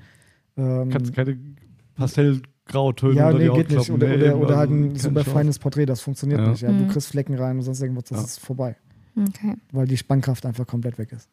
[0.56, 1.38] ähm, Kannst keine
[1.96, 3.90] Pastellgrautöne ja, nee, geht nicht.
[3.90, 6.48] Oder, Nee, oder, oder halt also ein keine super feines Porträt, das funktioniert Ja.
[6.48, 6.62] nicht.
[6.62, 6.72] Ja.
[6.72, 6.86] Mhm.
[6.86, 8.24] Du kriegst Flecken rein und sonst irgendwas, das Ja.
[8.24, 8.76] ist vorbei.
[9.16, 9.54] okay.
[9.72, 11.28] Weil die Spannkraft einfach komplett weg ist.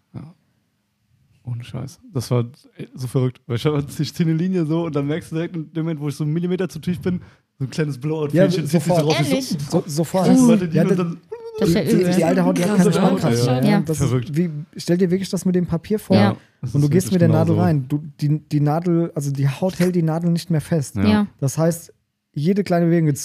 [1.45, 1.99] Ohne Scheiß.
[2.13, 2.45] Das war
[2.93, 3.41] so verrückt.
[3.47, 5.83] Weil ich, hab- ich ziehe eine Linie so und dann merkst du direkt in dem
[5.83, 7.21] Moment, wo ich so einen Millimeter zu tief bin,
[7.59, 9.05] so ein kleines Blowout-Fähnchen Ja, zieht sich so sofort.
[9.05, 9.15] raus.
[9.21, 9.49] Ich Ehrlich?
[9.49, 10.27] So, So, sofort.
[10.27, 11.17] die ja, das, dann
[11.59, 13.45] Das ist ja die, die alte Haut die hat keine so Spannkraft.
[13.45, 13.59] ja.
[13.61, 13.69] Ja.
[13.71, 13.79] Ja.
[13.81, 14.29] Das Verrückt.
[14.29, 16.15] ist wie, stell dir wirklich das mit dem Papier vor.
[16.15, 16.35] Ja.
[16.71, 17.61] Und du gehst mit der Nadel genauso.
[17.61, 17.85] rein.
[17.89, 20.95] Du, die, die Nadel, also die Haut hält die Nadel nicht mehr fest.
[20.95, 21.03] Ja.
[21.05, 21.27] Ja.
[21.41, 21.93] Das heißt,
[22.35, 23.19] jede kleine Bewegung geht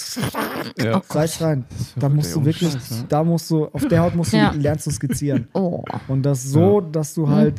[0.77, 1.01] Ja.
[1.09, 1.65] reißt rein.
[1.95, 3.05] Da musst du wirklich, Scheiß, ja.
[3.07, 4.51] da musst du, auf der Haut musst du Ja.
[4.51, 5.47] lernst du skizzieren.
[5.53, 5.83] Oh.
[6.09, 7.55] Und das so, dass du halt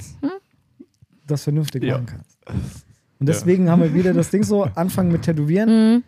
[1.31, 1.95] das vernünftig Ja.
[1.99, 2.85] machen kannst.
[3.19, 5.69] Und deswegen haben wir wieder das Ding so, anfangen mit Tätowieren.
[5.97, 6.03] Mhm.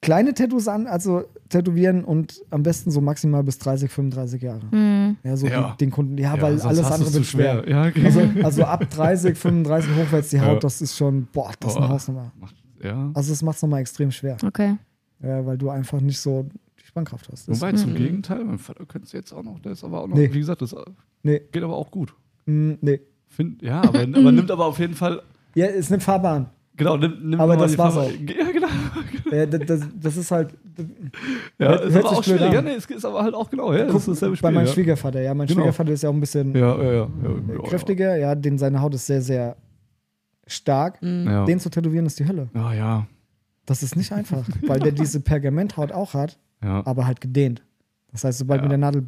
[0.00, 4.60] Kleine Tattoos an, also tätowieren und am besten so maximal bis 30, 35 Jahre.
[4.70, 5.16] Mhm.
[5.24, 5.70] Ja, so Ja.
[5.72, 7.64] Die, den Kunden, ja, Ja, weil alles andere wird schwer.
[7.66, 8.04] Ja, okay.
[8.04, 10.58] Also, also ab 30, 35 hochwärts die Haut, Ja.
[10.58, 11.94] das ist schon, boah, das ist eine Boah.
[11.94, 12.32] Hausnummer.
[12.82, 13.10] Ja.
[13.14, 14.76] Also das macht es nochmal extrem schwer, Okay.
[15.22, 16.46] ja, weil du einfach nicht so
[16.78, 17.48] die Spannkraft hast.
[17.48, 20.06] Das, Wobei zum Gegenteil, mein Vater könnte es jetzt auch noch, der ist aber auch
[20.06, 20.30] noch, Nee.
[20.34, 20.74] wie gesagt, das
[21.22, 22.14] nee, geht aber auch gut.
[22.44, 23.00] mm, nee.
[23.34, 25.22] Find, ja, aber, aber nimmt aber auf jeden Fall,
[25.54, 26.46] Ja, ist eine Fahrbahn.
[26.76, 28.10] genau, nimmt, nimmt Aber das war's Farbe- auch.
[28.38, 28.68] Ja, genau.
[29.32, 30.50] Ja, das, das, das ist halt,
[31.58, 32.52] Ja, Hört- ist hört aber sich auch schwierig.
[32.52, 32.64] Ja, an.
[32.66, 34.48] nee, es ist aber halt auch genau, ja, das guck, ist dasselbe Spiel.
[34.48, 34.72] bei meinem ja.
[34.72, 35.60] Schwiegervater, ja, mein Genau.
[35.60, 36.92] Schwiegervater ist ja auch ein bisschen Ja, ja, ja.
[36.92, 37.08] ja,
[37.54, 39.56] ja, kräftiger, ja, den, seine Haut ist sehr, sehr
[40.46, 40.98] stark.
[41.02, 41.44] Ja.
[41.44, 42.48] Den zu tätowieren ist die Hölle.
[42.54, 43.06] ja, ja,
[43.66, 46.82] Das ist nicht einfach, weil der diese Pergamenthaut auch hat, ja.
[46.86, 47.62] aber halt gedehnt.
[48.12, 48.62] Das heißt, sobald Ja.
[48.64, 49.04] mit der Nadel,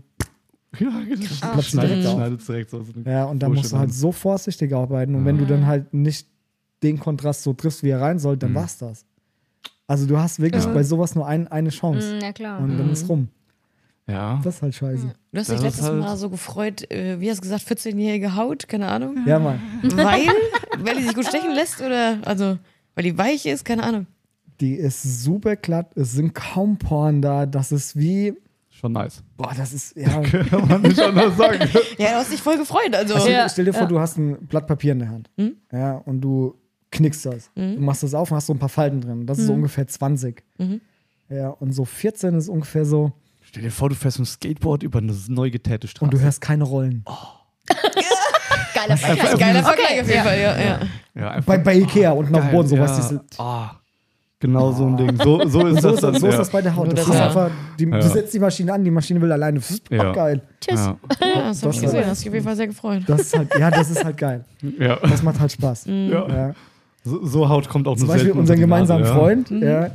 [0.81, 1.53] Ja, genau.
[1.53, 2.09] platzt sie direkt.
[2.09, 2.85] Schneidet so.
[3.05, 5.15] Ja, und dann Bursche musst du halt so vorsichtig arbeiten.
[5.15, 6.27] Und wenn du dann halt nicht
[6.83, 8.41] den Kontrast so triffst, wie er rein soll, Mhm.
[8.41, 9.05] dann war's das.
[9.87, 10.73] Also du hast wirklich Ja.
[10.73, 12.17] bei sowas nur ein, eine Chance.
[12.17, 12.61] Mm, ja, klar.
[12.61, 13.29] Und dann ist rum.
[14.09, 14.41] Ja.
[14.45, 15.13] Das ist halt scheiße.
[15.33, 18.69] Du hast dich letztes halt- Mal so gefreut, äh, wie hast du gesagt, 14-jährige Haut,
[18.69, 19.17] keine Ahnung.
[19.27, 19.61] Ja, Mann.
[19.83, 20.27] Weil?
[20.79, 22.59] weil die sich gut stechen lässt oder also
[22.95, 24.07] weil die weich ist, keine Ahnung.
[24.61, 25.91] Die ist super glatt.
[25.97, 27.47] Es sind kaum Poren da.
[27.47, 28.35] Das ist wie.
[28.79, 29.23] Schon nice.
[29.37, 29.97] Boah, das ist.
[29.97, 30.21] Ja.
[30.21, 31.59] Kann man nicht anders sagen.
[31.99, 32.95] Ja, du hast dich voll gefreut.
[32.95, 33.89] Also, Also, Ja, stell dir vor, ja.
[33.89, 35.31] du hast ein Blatt Papier in der Hand.
[35.37, 35.57] Mhm.
[35.73, 36.55] Ja, und du
[36.91, 37.51] knickst das.
[37.55, 39.27] Du machst das auf und hast so ein paar Falten drin.
[39.27, 40.43] Das ist so ungefähr 20.
[40.59, 40.81] Mhm.
[41.29, 43.13] Ja, und so 14 ist ungefähr so.
[43.41, 46.05] Stell dir vor, du fährst mit dem Skateboard über eine neu getäte Straße.
[46.05, 47.05] Und du hörst keine Rollen.
[48.75, 49.39] Geiler Vergleich.
[49.39, 50.23] geiler Vergleich Okay, auf jeden ja.
[50.23, 50.59] Fall, ja.
[50.59, 50.81] ja.
[51.15, 52.83] ja, einfach Bei, bei Ikea unten auf dem geil, Boden, so ja.
[52.83, 52.99] was
[54.41, 55.17] genau so ein Ding.
[55.23, 56.13] So, so ist so das ist, dann.
[56.13, 56.33] das, so ja.
[56.33, 56.87] ist das bei der Haut.
[56.89, 57.27] Das das- ist ja.
[57.27, 57.99] einfach, die, Ja.
[57.99, 59.61] du setzt die Maschine an, die Maschine will alleine.
[59.61, 60.11] Pff, Ja.
[60.11, 60.41] oh, geil.
[60.61, 60.81] Tschüss.
[60.87, 60.97] Ja.
[61.21, 63.03] ja das hab ich Das- gesehen, hast dich auf jeden Fall sehr gefreut.
[63.07, 64.45] Das ist halt, ja, das ist halt geil.
[64.79, 64.97] Ja.
[64.97, 65.87] Das macht halt Spaß.
[65.87, 66.29] Ja.
[66.29, 66.55] Ja.
[67.05, 69.19] So, so Haut kommt auch Zum Beispiel unseren gemeinsamen Nase, ja.
[69.19, 69.91] Freund, ja,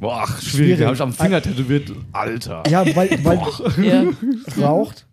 [0.00, 0.50] Boah, ach, schwierig.
[0.50, 0.78] Schwierig.
[0.78, 1.90] Den hab ich am Finger tätowiert.
[2.12, 2.62] Alter.
[2.68, 3.40] ja, weil, weil
[3.82, 4.04] Ja.
[4.62, 5.06] raucht.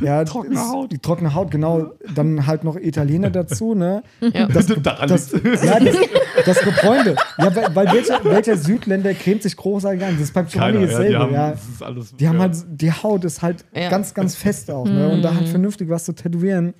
[0.00, 0.92] Ja, Trockene ist- Haut.
[0.92, 1.92] Die trockene Haut, genau.
[2.14, 4.02] Dann halt noch Italiener dazu, ne?
[4.20, 4.46] Ja.
[4.48, 5.96] Das, das, ja, das,
[6.44, 7.16] das Gebräunte.
[7.38, 10.12] Ja, weil, weil welcher, welcher Südländer cremt sich großartig an?
[10.14, 11.50] Das ist beim Keiner, Giovanni ja, die dasselbe, haben, ja.
[11.52, 12.42] das ist alles, Die haben ja.
[12.42, 13.88] halt, die Haut ist halt Ja.
[13.90, 14.86] ganz, ganz fest auch.
[14.86, 15.08] Ne?
[15.10, 16.74] Und da halt vernünftig was zu tätowieren,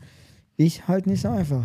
[0.57, 1.64] ich halt nicht so einfach.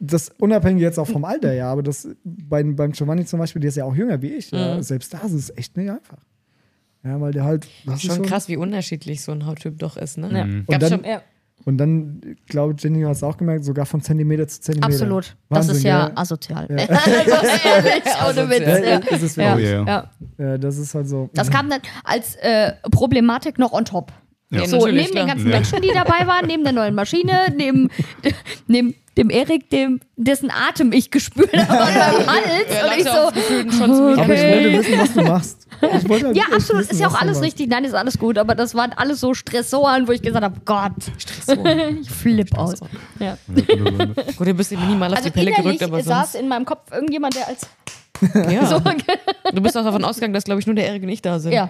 [0.00, 3.68] Das unabhängig jetzt auch vom Alter, ja, aber das beim, beim Giovanni zum Beispiel, der
[3.68, 4.50] ist ja auch jünger wie ich.
[4.50, 6.18] Ja, selbst da ist es echt nicht einfach.
[7.06, 7.66] Ja, weil der halt.
[7.84, 10.30] Das ist Schon so- krass, wie unterschiedlich so ein Hauttyp doch ist, ne?
[10.32, 10.44] Ja.
[10.44, 10.64] Mhm.
[10.66, 11.22] Und dann, schon, Ja,
[11.64, 14.92] und dann, glaube ich, Jenny hat es auch gemerkt, sogar von Zentimeter zu Zentimeter.
[14.92, 15.36] absolut.
[15.48, 16.66] Das Wahnsinn, ist ja asozial.
[16.68, 16.80] also
[17.68, 18.66] ehrlich, ohne Witz.
[18.66, 18.98] Ja, Ja.
[18.98, 19.54] ist Ja.
[19.54, 19.84] Oh, ja.
[19.84, 20.10] Ja.
[20.38, 21.30] Ja, das ist halt so.
[21.34, 24.12] Das kam dann als äh, Problematik noch on top.
[24.50, 25.24] Ja, so, neben klar.
[25.24, 25.56] den ganzen Ja.
[25.56, 27.88] Menschen, die dabei waren, neben der neuen Maschine, neben,
[28.68, 32.66] neben dem Erik, dem, dessen Atem ich gespürt habe an meinem Hals.
[32.70, 34.64] Ja, und ich so, schon ziemlich Aber ich Okay.
[34.64, 35.65] wollte wissen, was du machst.
[35.82, 37.68] Ja, absolut, wissen, ist ja auch alles richtig.
[37.68, 40.92] Nein, ist alles gut, aber das waren alles so Stressoren, wo ich gesagt habe, Gott,
[42.00, 42.74] ich flipp aus.
[43.18, 43.36] Ja.
[44.36, 46.64] Gut, ihr bist eben nie mal auf Also die Pelle gerückt, aber saß in meinem
[46.64, 47.66] Kopf irgendjemand, der als
[48.50, 48.66] Ja.
[48.70, 48.80] so,
[49.52, 51.52] Du bist auch davon ausgegangen, dass, glaube ich, nur der Erik und ich da sind.
[51.52, 51.68] ja.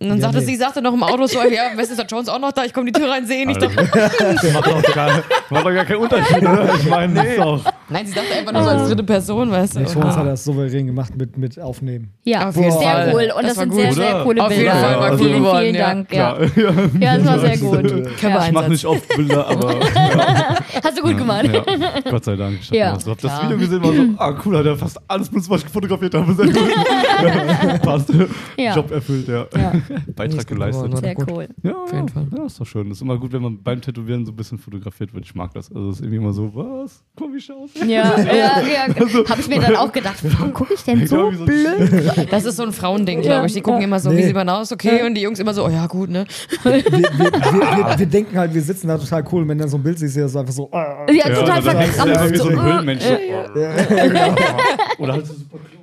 [0.00, 0.44] Und dann Ja, sagte nee.
[0.46, 2.92] sie, sagte noch im Auto so, ja, ist Jones auch noch da, ich komme die
[2.98, 3.50] Tür rein, sehe ihn.
[3.50, 6.74] Ich dachte, macht, doch gar, macht doch gar keinen Unterschied, oder?
[6.74, 7.28] Ich meine, nee.
[7.30, 7.64] ist doch.
[7.88, 9.80] nein, sie sagte einfach nur so als dritte Person, weißt du.
[9.80, 12.10] Nee, Schon hat er das souverän gemacht mit, mit Aufnehmen.
[12.24, 13.10] Ja, Auf jeden sehr Fall.
[13.14, 13.32] cool.
[13.36, 14.24] Und Das das, sind gut, sehr, sehr oder?
[14.24, 14.80] coole Auf jeden Bilder.
[14.80, 15.86] Fall war cool vielen, geworden, vielen ja.
[15.86, 16.12] Dank.
[16.14, 16.36] Ja.
[17.00, 17.84] Ja, das war sehr gut.
[17.84, 18.52] Ich Körpereinsatz.
[18.52, 21.44] mache nicht oft Bilder, aber ja, Hast du gut gemacht.
[21.52, 21.62] ja.
[22.10, 22.58] Gott sei Dank.
[22.60, 22.92] Ich hab, Ja.
[22.92, 23.42] hab das.
[23.42, 26.32] Video gesehen, war so, ah cool, hat er fast alles benutzt, was ich fotografiert habe.
[26.34, 27.82] Sehr gut.
[27.82, 28.08] passt.
[28.74, 29.46] Job erfüllt, ja.
[29.88, 29.96] Ja.
[30.16, 30.96] Beitrag geleistet.
[30.98, 31.30] Sehr gut.
[31.30, 31.48] cool.
[31.62, 32.26] Ja, Auf jeden ja, Fall.
[32.36, 32.90] ja, ist doch schön.
[32.90, 35.24] ist immer gut, wenn man beim Tätowieren so ein bisschen fotografiert wird.
[35.24, 35.70] Ich mag das.
[35.74, 37.02] Also es ist irgendwie immer so, was?
[37.16, 37.70] Guck, wie ich aus.
[37.80, 37.86] Ja,
[38.20, 39.28] ja, ja.
[39.28, 42.28] Habe ich mir dann auch gedacht, warum gucke ich denn so wie so blöd?
[42.32, 43.52] Das ist so ein Frauending, glaube ich.
[43.54, 44.26] Die gucken immer so, wie Nee.
[44.26, 46.24] sieht man aus, okay, und die Jungs immer so, oh ja, gut, ne?
[46.62, 49.42] Wir, wir, wir, wir, wir denken halt, wir sitzen da total cool.
[49.42, 50.68] Und wenn dann so ein Bild siehst, ist das einfach so.
[50.72, 52.16] ah, Ja, total dann denkst du verkrampft.
[52.16, 53.04] immer wie so ein So, Höhlenmensch.
[53.04, 54.36] genau.
[54.98, 55.78] Oder halt so super ey.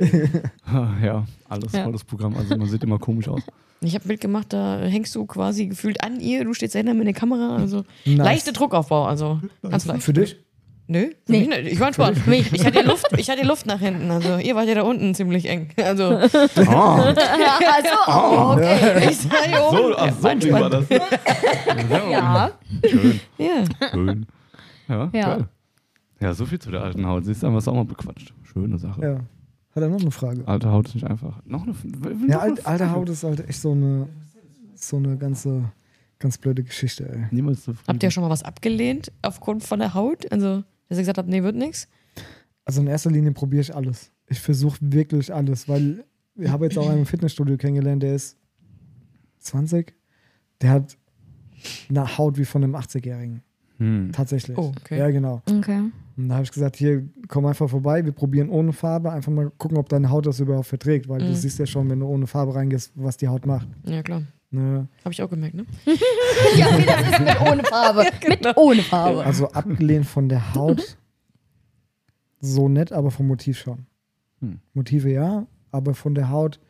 [1.02, 1.84] Ja, alles Ja.
[1.84, 2.36] voll das Programm.
[2.36, 3.42] Also man sieht immer komisch aus.
[3.80, 6.94] Ich habe ein Bild gemacht, da hängst du quasi gefühlt an ihr, du stehst dahinter
[6.94, 8.16] mit der Kamera, also Nice.
[8.18, 10.02] leichte Druckaufbau, also ganz leicht.
[10.02, 10.36] Für dich?
[10.86, 11.46] Nö, Nee.
[11.46, 11.72] nicht.
[11.72, 12.18] ich war entspannt.
[12.52, 15.46] Ich hatte Luft, ich hatte Luft nach hinten, also ihr wart ja da unten ziemlich
[15.48, 15.68] eng.
[15.82, 16.04] Also
[16.68, 17.14] Ah, Also,
[18.06, 19.08] oh, okay.
[19.10, 19.76] ich sah hier oben.
[19.76, 20.84] so, ach, so ein Ding war das.
[20.88, 22.50] Ja.
[22.86, 23.66] Schön, Ja.
[23.90, 24.26] schön.
[24.88, 25.36] Ja, Ja.
[25.36, 25.48] geil.
[26.20, 27.24] Ja, so viel zu der alten Haut.
[27.24, 28.32] Siehst du, haben wir es auch mal bequatscht.
[28.52, 29.00] Schöne Sache.
[29.02, 29.16] Ja.
[29.74, 30.46] Hat er noch eine Frage?
[30.46, 31.40] Alte Haut ist nicht einfach.
[31.44, 31.72] Noch eine.
[31.72, 34.08] Ja, noch eine alt, alte Haut ist halt echt so eine,
[34.76, 35.72] so eine ganze,
[36.20, 37.26] ganz blöde Geschichte, ey.
[37.32, 37.88] Niemals zufrieden.
[37.88, 40.30] Habt ihr schon mal was abgelehnt aufgrund von der Haut?
[40.30, 41.88] Also, dass ihr gesagt habt, nee, wird nichts?
[42.64, 44.12] Also in erster Linie probiere ich alles.
[44.28, 46.04] Ich versuche wirklich alles, weil
[46.36, 48.36] ich habe jetzt auch einen im Fitnessstudio kennengelernt, der ist
[49.40, 49.94] 20.
[50.60, 50.96] Der hat
[51.88, 53.42] eine Haut wie von einem 80-Jährigen.
[53.78, 54.10] Hm.
[54.12, 54.56] Tatsächlich.
[54.56, 54.98] Oh, okay.
[54.98, 55.42] Ja, genau.
[55.50, 55.90] Okay.
[56.16, 59.50] Und da habe ich gesagt, hier, komm einfach vorbei, wir probieren ohne Farbe, einfach mal
[59.58, 61.34] gucken, ob deine Haut das überhaupt verträgt, weil du Mhm.
[61.34, 63.66] siehst ja schon, wenn du ohne Farbe reingehst, was die Haut macht.
[63.84, 64.22] Ja, klar.
[64.50, 64.86] Ne?
[65.04, 65.66] Habe ich auch gemerkt, ne?
[66.56, 68.04] Ja, wie das ist mit ohne Farbe.
[68.28, 69.24] Mit ohne Farbe.
[69.24, 70.96] Also abgelehnt von der Haut
[72.40, 73.86] so nett, aber vom Motiv schon.
[74.40, 74.60] Hm.
[74.74, 76.60] Motive ja, aber von der Haut.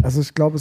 [0.00, 0.58] Also ich glaube,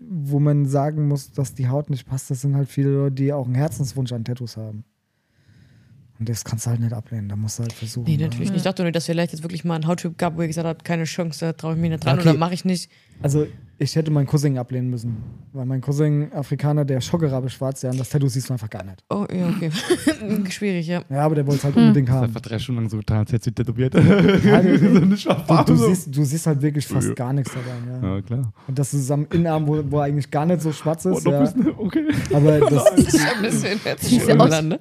[0.00, 3.32] wo man sagen muss, dass die Haut nicht passt, das sind halt viele Leute, die
[3.34, 4.84] auch einen Herzenswunsch an Tattoos haben.
[6.18, 8.04] Und das kannst du halt nicht ablehnen, da musst du halt versuchen.
[8.10, 8.24] Nee, ne?
[8.24, 8.56] natürlich nicht.
[8.58, 10.84] Ich dachte nur, dass vielleicht jetzt wirklich mal ein Hauttyp gab, wo ihr gesagt habt,
[10.84, 12.30] keine Chance, da traue ich mich nicht dran Okay.
[12.30, 12.90] oder mache ich nicht.
[13.22, 13.46] Also
[13.80, 15.16] Ich hätte meinen Cousin ablehnen müssen.
[15.52, 18.82] Weil mein Cousin, Afrikaner, der Schockerabe schwarz, ja, und das Tattoo siehst du einfach gar
[18.82, 19.04] nicht.
[19.08, 19.70] Oh, ja, okay.
[20.50, 21.02] Schwierig, ja.
[21.08, 21.82] Ja, aber der wollte es halt Hm.
[21.82, 22.24] unbedingt Das haben.
[22.24, 23.94] einfach drei Stunden lang so getan, als hättest du tätowiert.
[23.94, 24.00] Ja,
[24.62, 27.14] du, so eine du, du, siehst, du siehst halt wirklich fast Ja.
[27.14, 28.02] gar nichts dabei.
[28.08, 28.14] Ja.
[28.16, 28.52] Ja, klar.
[28.66, 31.24] Und das ist am Innenarm, wo, wo er eigentlich gar nicht so schwarz Oh, ist.
[31.24, 31.40] noch ja.
[31.42, 32.04] bist okay.
[32.34, 34.80] Aber das, Das ist ja ein bisschen hört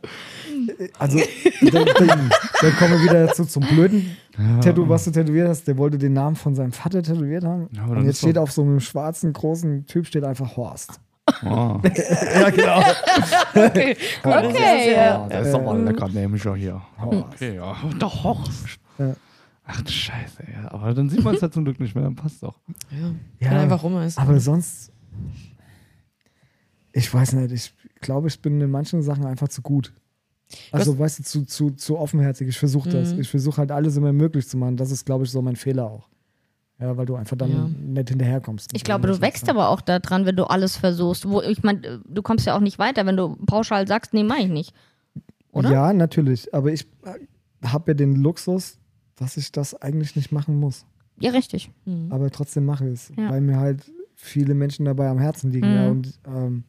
[1.00, 1.20] also,
[1.62, 4.16] dann, dann, dann kommen wir wieder dazu zum blöden
[4.62, 5.68] Tattoo, was du tätowiert hast.
[5.68, 7.68] Der wollte den Namen von seinem Vater tätowiert haben.
[7.72, 11.00] Ja, und jetzt steht doch- auf so einem schwarzen, großen Typ steht einfach Horst.
[11.44, 11.48] Oh.
[11.84, 12.80] ja, genau.
[13.54, 15.28] Okay, das ist Okay, ja- ja.
[15.28, 16.82] Der ist doch mal lecker, nehme ich ja hier.
[17.04, 17.76] Okay, ja.
[18.00, 18.80] Der Horst.
[18.98, 19.14] Ja.
[19.66, 20.72] Ach du Scheiße, ja.
[20.72, 22.56] Aber dann sieht man es halt zum Glück nicht mehr, dann passt doch.
[23.42, 23.52] Ja.
[23.52, 24.18] Ja, einfach rum ist.
[24.18, 24.94] Aber sonst,
[26.94, 29.94] ich weiß nicht, ich glaube, ich bin in manchen Sachen einfach zu gut.
[30.72, 32.48] Also, weißt du, zu, zu, zu offenherzig.
[32.48, 33.14] Ich versuche das.
[33.14, 33.22] Mhm.
[33.22, 34.78] Ich versuche halt alles immer möglich zu machen.
[34.78, 36.08] Das ist, glaube ich, so mein Fehler auch.
[36.80, 37.68] Ja, weil du einfach dann Ja.
[37.68, 38.70] nicht hinterherkommst.
[38.74, 41.28] Ich glaube, du wächst aber auch daran, wenn du alles versuchst.
[41.28, 44.38] Wo, ich meine, du kommst ja auch nicht weiter, wenn du pauschal sagst, nee, mach
[44.38, 44.74] ich nicht.
[45.52, 45.72] oder?
[45.72, 46.54] Ja, natürlich.
[46.54, 46.86] Aber ich
[47.66, 48.78] habe ja den Luxus,
[49.16, 50.86] dass ich das eigentlich nicht machen muss.
[51.20, 51.72] Ja, richtig.
[51.86, 52.12] Mhm.
[52.12, 53.12] Aber trotzdem mache ich es.
[53.18, 53.32] Ja.
[53.32, 55.68] Weil mir halt viele Menschen dabei am Herzen liegen.
[55.70, 55.76] Mhm.
[55.76, 56.64] Ja, und ähm,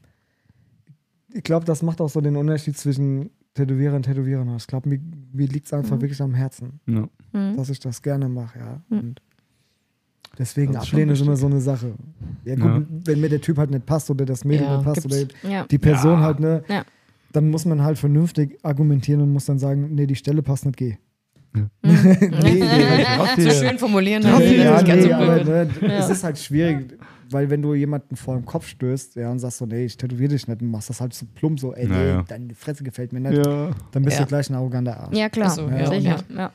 [1.35, 4.47] ich glaube, das macht auch so den Unterschied zwischen Tätowierer und Tätowierer.
[4.57, 5.01] Ich glaube, mir,
[5.33, 6.01] mir liegt es einfach Mhm.
[6.03, 7.09] wirklich am Herzen, Ja.
[7.33, 7.57] Mhm.
[7.57, 8.59] dass ich das gerne mache.
[8.59, 8.81] Ja.
[8.89, 8.99] Mhm.
[8.99, 9.23] Und
[10.39, 11.95] deswegen ist ablehnen ist immer so eine Sache.
[12.45, 12.83] Ja, gut, Ja.
[13.05, 15.35] wenn mir der Typ halt nicht passt oder das Mädel Ja, nicht passt gibt's.
[15.45, 16.21] oder die Person Ja.
[16.21, 16.85] halt, ne, Ja.
[17.33, 20.77] dann muss man halt vernünftig argumentieren und muss dann sagen, nee, die Stelle passt nicht,
[20.77, 20.97] geh.
[21.53, 21.71] Mhm.
[21.83, 25.89] nee, nee, Raff So schön formulieren, Ja, es ja, nee, so aber ne, Ja.
[25.99, 26.99] es ist halt schwierig,
[27.31, 30.31] weil wenn du jemanden vor dem Kopf stößt ja, und sagst so, nee, ich tätowiere
[30.31, 32.25] dich nicht und machst das halt so plump, so, ey, nee, Naja.
[32.29, 33.71] deine Fresse gefällt mir nicht, Ja.
[33.93, 34.25] dann bist Ja.
[34.25, 35.17] du gleich ein arroganter Arsch.
[35.17, 35.51] Ja, klar.
[35.51, 36.01] So, ja, Sicher.
[36.31, 36.37] ja.
[36.37, 36.53] Ja.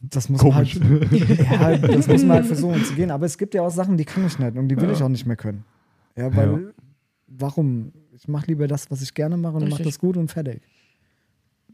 [0.00, 0.78] Das muss Komisch.
[0.78, 1.10] man halt,
[1.82, 3.10] ja, das muss man halt versuchen zu gehen.
[3.10, 4.92] Aber es gibt ja auch Sachen, die kann ich nicht und die will Ja.
[4.92, 5.64] ich auch nicht mehr können.
[6.16, 6.58] Ja, weil, Ja.
[7.28, 7.92] warum?
[8.12, 10.60] Ich mache lieber das, was ich gerne mache und mache das gut und fertig.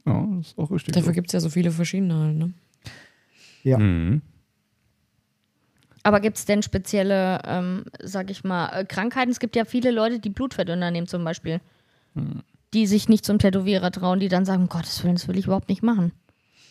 [0.06, 0.94] Ja, das ist auch richtig.
[0.94, 1.14] Dafür so.
[1.14, 2.52] gibt es ja so viele verschiedene halt, ne?
[3.62, 3.78] Ja.
[3.78, 4.22] Mhm.
[6.02, 9.30] Aber gibt es denn spezielle, ähm, sag ich mal, äh, Krankheiten?
[9.30, 11.60] Es gibt ja viele Leute, die Blutverdünner nehmen zum Beispiel.
[12.74, 15.44] Die sich nicht zum Tätowierer trauen, die dann sagen, um Gottes Willen, das will ich
[15.44, 16.12] überhaupt nicht machen.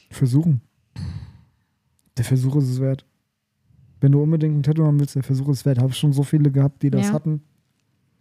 [0.10, 0.62] Versuchen.
[2.18, 3.06] Der Versuch ist es wert.
[4.02, 5.78] Wenn du unbedingt ein Tattoo haben willst, der Versuch ist es wert.
[5.80, 7.14] Habe ich schon so viele gehabt, die das Ja.
[7.14, 7.42] hatten.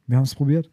[0.07, 0.71] Wir haben es probiert.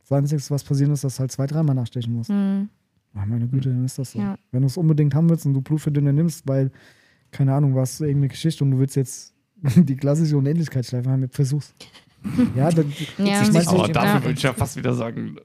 [0.00, 2.30] Das Einzige, was passieren ist, dass du halt zwei, dreimal nachstechen musst.
[2.30, 2.68] Hm.
[3.14, 4.18] Ach, meine Güte, dann ist das so.
[4.20, 4.36] Ja.
[4.52, 6.70] Wenn du es unbedingt haben willst und du Blutverdünner nimmst, weil,
[7.30, 11.74] keine Ahnung, was irgendeine Geschichte und du willst jetzt die klassische Unendlichkeitsschleife haben, versuch's.
[12.56, 13.42] Ja, dann, Ja.
[13.42, 14.22] ich mein, Aber so- dafür Ja.
[14.22, 15.36] würde ich ja fast wieder sagen,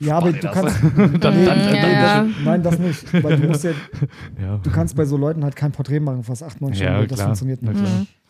[0.00, 0.54] ja, aber du das.
[0.54, 0.76] kannst.
[0.96, 2.22] dann, dann, Nee, dann, Ja, nee, ja.
[2.24, 3.12] das, nein, das nicht.
[3.24, 3.72] Weil du musst ja,
[4.40, 4.58] ja.
[4.58, 6.92] du kannst bei so Leuten halt kein Porträt machen, fast acht, neun Stunden.
[6.92, 7.82] Ja, das funktioniert nicht.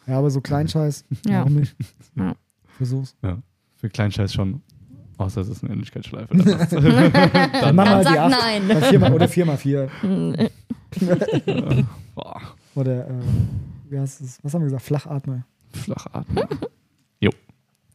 [0.06, 1.40] Ja, aber so Kleinscheiß, Ja.
[1.40, 1.76] warum nicht?
[2.16, 2.34] Ja.
[2.78, 3.14] Versuch's.
[3.22, 3.36] Ja.
[3.76, 4.62] Für Kleinscheiß schon.
[5.18, 6.34] Außer es ist eine Ähnlichkeitsschleife.
[6.36, 6.46] Dann.
[6.70, 8.30] Dann Dann mach mal sag die acht.
[8.40, 8.62] nein.
[8.68, 9.88] Dann viermal, oder vier mal vier.
[12.14, 12.40] Boah,
[12.74, 13.12] Oder, äh,
[13.90, 14.38] wie heißt es?
[14.42, 14.84] Was haben wir gesagt?
[14.84, 15.44] Flachatmer.
[15.72, 16.44] Flachatmen.
[17.20, 17.30] jo.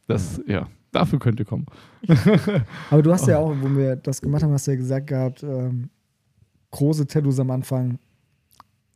[0.06, 1.64] Das, ja, dafür könnte kommen.
[2.90, 5.42] Aber du hast ja auch, wo wir das gemacht haben, hast du ja gesagt gehabt,
[5.42, 5.88] ähm,
[6.70, 7.98] große Tattoos am Anfang.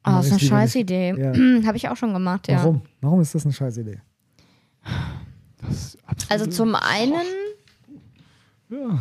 [0.02, 0.82] Ah, das ist eine Ich liebe scheiß nicht.
[0.82, 1.14] Idee.
[1.18, 1.32] Ja.
[1.66, 2.58] Habe ich auch schon gemacht, ja.
[2.58, 2.82] Warum?
[3.00, 4.00] Warum ist das eine scheiß Idee?
[5.66, 5.96] Das
[6.28, 7.14] Also zum einen,
[8.70, 8.98] Ja.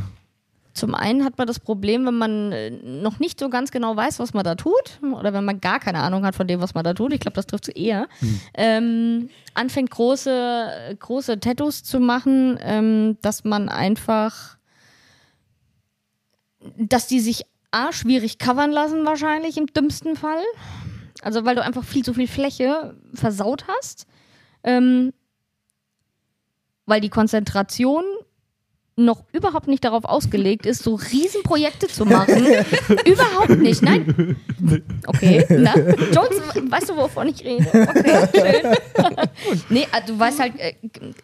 [0.74, 4.20] zum einen hat man das Problem, wenn man äh, noch nicht so ganz genau weiß,
[4.20, 6.84] was man da tut, oder wenn man gar keine Ahnung hat von dem, was man
[6.84, 7.13] da tut.
[7.13, 8.07] Ich glaube, das trifft es eher.
[8.53, 14.57] Ähm, anfängt große, große Tattoos zu machen, ähm, dass man einfach,
[16.78, 20.43] dass die sich A, schwierig covern lassen wahrscheinlich im dümmsten Fall.
[21.22, 24.07] Also weil du einfach viel zu viel Fläche versaut hast.
[24.63, 25.11] Ähm,
[26.86, 28.03] weil die Konzentration
[28.98, 32.45] noch überhaupt nicht darauf ausgelegt ist, so Riesenprojekte zu machen.
[33.06, 33.84] überhaupt nicht.
[33.84, 34.36] Nein.
[35.06, 35.45] Okay.
[35.50, 35.76] Na?
[35.76, 37.68] Jones, weißt du, wovon ich rede?
[37.68, 38.76] Okay, schön.
[39.70, 40.74] nee, also du weißt halt, äh,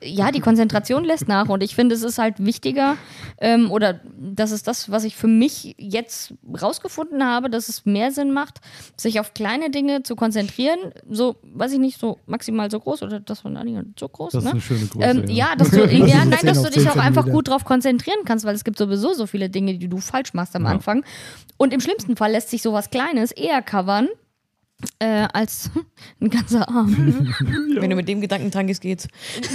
[0.02, 2.96] ja, die Konzentration lässt nach und ich finde, es ist halt wichtiger,
[3.40, 8.12] ähm, oder das ist das, was ich für mich jetzt rausgefunden habe, dass es mehr
[8.12, 8.62] Sinn macht,
[8.98, 10.78] sich auf kleine Dinge zu konzentrieren.
[11.10, 14.34] So, weiß ich nicht, so maximal so groß oder das von Anni so groß.
[14.34, 14.52] Das ist ne?
[14.52, 15.08] eine schöne Größe.
[15.08, 17.63] Ähm, ja, dass du, ja, nein, 10 dass du dich 10 auch einfach gut drauf
[17.64, 20.72] konzentrieren kannst, weil es gibt sowieso so viele Dinge, die du falsch machst am Ja.
[20.72, 21.04] Anfang.
[21.58, 24.08] Und im schlimmsten Fall lässt sich sowas Kleines eher covern
[25.00, 25.70] äh, als
[26.22, 27.34] ein ganzer Arm.
[27.80, 29.08] Wenn du mit dem Gedanken dran gehst, geht's.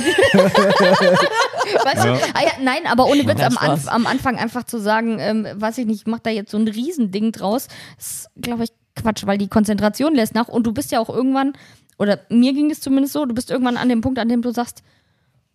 [1.84, 2.08] Weißt du?
[2.08, 2.18] Ja.
[2.34, 5.46] Ah, ja, nein, aber ohne Witz, Ja, am, Anf am Anfang einfach zu sagen, ähm,
[5.54, 9.26] weiß ich nicht, ich mach da jetzt so ein Riesending draus, ist, glaube ich, Quatsch,
[9.26, 11.52] weil die Konzentration lässt nach und du bist ja auch irgendwann,
[11.98, 14.50] oder mir ging es zumindest so, du bist irgendwann an dem Punkt, an dem du
[14.50, 14.82] sagst,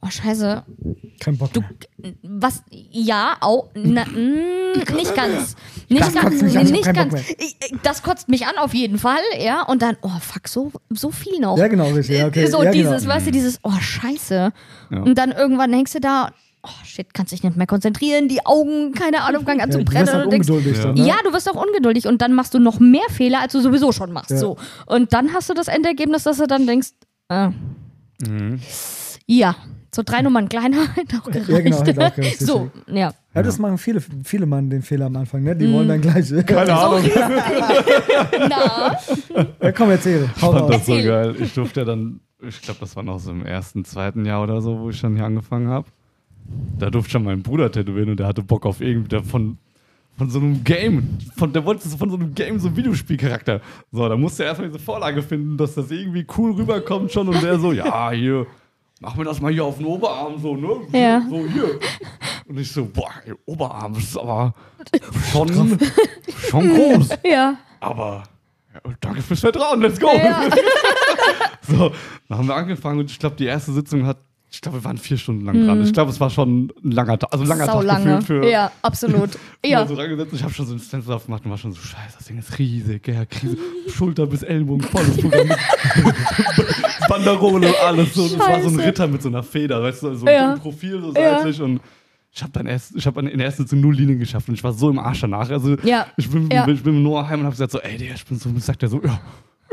[0.06, 0.64] oh scheiße,
[1.20, 2.14] Kein Bock mehr.
[2.24, 5.56] was, ja, auch, na, mm, nicht ganz.
[5.89, 7.14] Nicht Das ganz, kotzt mich an, nicht ganz.
[7.30, 9.62] Ich- ich- Das kotzt mich an auf jeden Fall, ja.
[9.64, 11.58] Und dann, oh fuck, so, so viel noch.
[11.58, 12.18] Ja, genau, richtig.
[12.20, 12.47] Ja, okay.
[12.47, 13.14] So ja, dieses, genau.
[13.16, 14.51] weißt du, dieses, oh scheiße.
[14.91, 15.01] Ja.
[15.01, 16.32] Und dann irgendwann hängst du da,
[16.66, 19.80] oh shit, kannst dich nicht mehr konzentrieren, die Augen, keine Ahnung, fangen an Ja, zu
[19.80, 20.08] du brennen.
[20.08, 20.84] wirst halt und du denkst, ungeduldig Ja.
[20.86, 21.08] dann, ne?
[21.08, 23.91] ja, du wirst auch ungeduldig und dann machst du noch mehr Fehler, als du sowieso
[23.91, 24.32] schon machst.
[24.32, 24.38] Ja.
[24.38, 24.58] So.
[24.86, 26.89] Und dann hast du das Endergebnis, dass du dann denkst,
[27.30, 27.49] äh,
[28.28, 28.60] Mhm.
[29.28, 29.56] ja,
[29.95, 31.49] so drei Nummern kleiner hätte auch gereicht.
[31.49, 33.13] Ja, genau, hätte auch gereicht, so, ja.
[33.35, 35.55] Ja, das machen viele, viele machen den Fehler am Anfang, ne?
[35.55, 36.29] Die wollen dann gleich.
[36.45, 37.01] Keine Ahnung.
[38.49, 38.97] Na,
[39.61, 40.29] Ja, komm, erzähl.
[40.41, 41.35] Hau fand das so geil.
[41.39, 44.61] Ich durfte ja dann, ich glaube, das war noch so im ersten, zweiten Jahr oder
[44.61, 45.87] so, wo ich dann hier angefangen habe.
[46.77, 49.57] Da durfte schon mein Bruder tätowieren und der hatte Bock auf irgendwie der von,
[50.17, 51.17] von so einem Game.
[51.35, 53.61] Von, der wollte so von so einem Game so einen Videospielcharakter.
[53.91, 57.41] So, da musste er erstmal diese Vorlage finden, dass das irgendwie cool rüberkommt schon und
[57.41, 58.45] der so, ja, hier,
[59.04, 60.88] mach mir das mal hier auf den Oberarm so, ne?
[60.97, 61.22] Ja.
[61.30, 61.80] So hier.
[62.47, 64.54] Und ich so, boah, ey, Oberarm, das ist aber
[65.32, 65.78] schon,
[66.49, 67.10] schon groß.
[67.24, 67.58] ja.
[67.82, 68.24] Aber
[68.74, 70.08] ja, danke fürs Vertrauen, let's go.
[70.08, 70.49] Ja.
[71.66, 71.93] So,
[72.28, 74.18] dann haben wir angefangen und ich glaube, die erste Sitzung hat,
[74.54, 75.84] ich glaube, wir waren vier Stunden lang dran.
[75.84, 78.22] Ich glaube, es war schon ein langer Tag, also ein langer Sau Tag lange.
[78.22, 78.47] für.
[78.47, 79.32] ja, absolut.
[79.66, 79.82] Ja.
[79.82, 79.88] Ja.
[79.88, 79.97] So.
[80.34, 82.60] Ich habe schon so einen Stencil aufgemacht und war schon so, scheiße, das Ding ist
[82.60, 85.47] riesig, ja, Krise, Schulter bis Ellbogen, volles Programm
[87.10, 88.28] Banderole und alles so.
[88.28, 88.80] Das war so ein.
[88.80, 90.54] Ritter mit so einer Feder, weißt du, so Ja.
[90.54, 91.38] ein Profil so Ja.
[91.39, 91.82] seitlich und
[92.36, 94.64] ich habe dann erst, ich habe in der ersten Sitzung null Linien geschafft und ich
[94.64, 95.49] war so im Arsch danach.
[95.49, 96.08] Also Ja.
[96.18, 96.68] ich bin, Ja.
[96.68, 98.84] ich bin mit Noah heim und habe gesagt so, ey, Digga, ich bin so, sagt
[98.84, 99.20] er so, ja,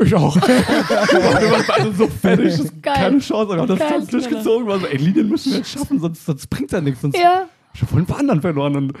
[0.05, 0.35] ich auch.
[0.35, 2.93] wir waren beide so fertig, das ist Geil.
[2.95, 4.67] keine Chance, aber das Geil, ganz durchgezogen.
[4.67, 7.01] War so, ey, Linien müssen wir jetzt schaffen, sonst, sonst bringt ja nichts.
[7.01, 7.43] Sonst Ja.
[7.73, 8.75] ich habe voll ein paar anderen verloren.
[8.75, 8.93] Und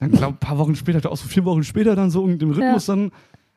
[0.00, 2.50] dann, glaube ein paar Wochen später, auch so vier Wochen später, dann so in dem
[2.50, 3.10] Rhythmus, dann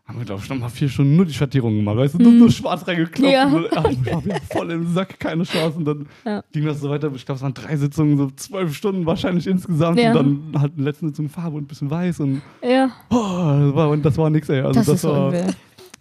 [0.08, 1.98] haben wir, glaube ich, noch mal vier Stunden nur die Schattierung gemacht.
[1.98, 3.32] Weißt du, nur, nur schwarz reingeklopft.
[3.32, 3.46] Ja.
[3.46, 5.78] Und ach, ich war voll im Sack, keine Chance.
[5.78, 6.44] Und dann Ja.
[6.52, 7.12] ging das so weiter.
[7.14, 10.00] Ich glaube, es waren drei Sitzungen, so zwölf Stunden wahrscheinlich insgesamt.
[10.00, 10.14] Ja.
[10.16, 12.22] Und dann halt in der letzten Sitzung Farbe und ein bisschen weiß.
[12.22, 12.90] Und, Ja.
[13.12, 14.62] oh, das war, und das war nix, ey.
[14.62, 15.46] Also Das, das, war, übel.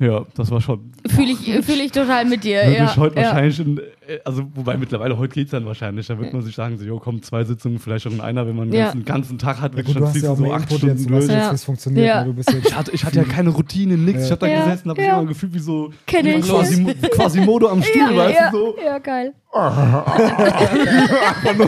[0.01, 0.93] Ja, das war schon.
[1.09, 2.63] Fühle ich, fühl ich total mit dir.
[2.63, 2.85] Würde Ja.
[2.85, 3.23] ich heute ja.
[3.27, 3.83] wahrscheinlich, in, äh,
[4.25, 7.01] also wobei mittlerweile heute geht es dann wahrscheinlich, da wird man sich sagen, so, jo,
[7.01, 8.93] komm, zwei Sitzungen, vielleicht auch in einer, wenn man Ja.
[8.93, 10.69] den ganzen Tag hat, Ja, wirklich du schon hast ziehst ja du auch so acht
[10.73, 11.23] Stunden jetzt, du durch.
[11.25, 11.51] jetzt, Ja.
[11.51, 12.07] wie es funktioniert.
[12.07, 12.21] Ja.
[12.21, 12.27] ne?
[12.27, 14.27] Du bist jetzt Ich hatte, ich hatte ja keine Routine, nix.
[14.27, 14.65] Ich hab da Ja.
[14.65, 15.19] gesessen, hab mich Ja.
[15.19, 18.75] immer gefühlt wie so quasi, quasi Modo am Stuhl, ja, weißt ja, du so.
[18.85, 19.33] ja, geil.
[19.59, 20.07] Einfach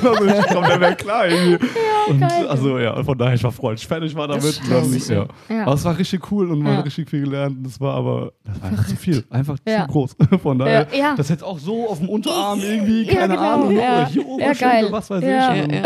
[0.02, 1.66] nur noch so, ich komm, der wäre klar irgendwie.
[2.08, 2.46] und geil.
[2.46, 4.60] also ja, von daher, ich war froh, als ich fertig war damit.
[4.70, 5.26] Das ja.
[5.48, 5.62] Ja.
[5.62, 6.78] Aber es war richtig cool und man Ja.
[6.78, 7.56] hat richtig viel gelernt.
[7.64, 9.24] Das war aber, das war einfach zu viel.
[9.30, 9.86] Einfach Ja.
[9.86, 10.16] zu groß.
[10.42, 11.14] Von daher, Ja, ja.
[11.16, 14.06] das hätte auch so auf dem Unterarm irgendwie, Ja, keine genau, Ahnung, ja.
[14.08, 14.86] hier Ja, Oberschenkel, geil.
[14.92, 15.54] was weiß Ja.
[15.54, 15.72] ich.
[15.72, 15.82] Ja.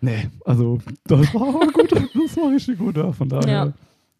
[0.00, 1.90] Nee, also das war aber gut.
[2.26, 3.10] Das war richtig gut, ja.
[3.12, 3.48] Von daher.
[3.52, 3.72] Ja.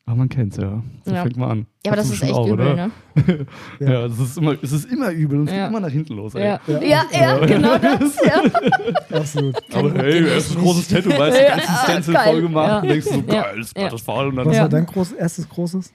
[0.07, 0.83] Aber man kennt's ja.
[1.07, 1.23] So Ja.
[1.23, 1.67] fängt man an.
[1.85, 2.75] Ja, aber das Hast ist echt bestimmt übel, oder?
[2.77, 3.47] ne?
[3.81, 4.09] Ja, Ja.
[4.09, 5.61] das ist immer, es ist immer übel und es Ja.
[5.63, 6.45] geht immer nach hinten los, ey.
[6.45, 8.17] Ja, ja, ja, genau das.
[8.23, 9.19] Ja.
[9.19, 9.57] absolut.
[9.75, 12.79] Aber hey, erstes großes Tattoo, weißt du, die ganzen Ja, Stencil voll gemacht Ja.
[12.81, 13.43] und denkst so, Ja.
[13.43, 13.89] geil, das Ja.
[13.89, 14.63] das Fall und dann Was Ja.
[14.63, 15.93] war dein groß, erstes großes?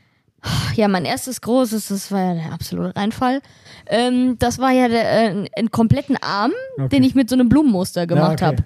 [0.75, 3.41] Ja, mein erstes großes, das war ja der absolute Reinfall.
[3.87, 6.89] Ähm, das war ja der, äh, einen kompletten Arm, Okay.
[6.89, 8.45] den ich mit so einem Blumenmuster gemacht okay.
[8.45, 8.63] habe.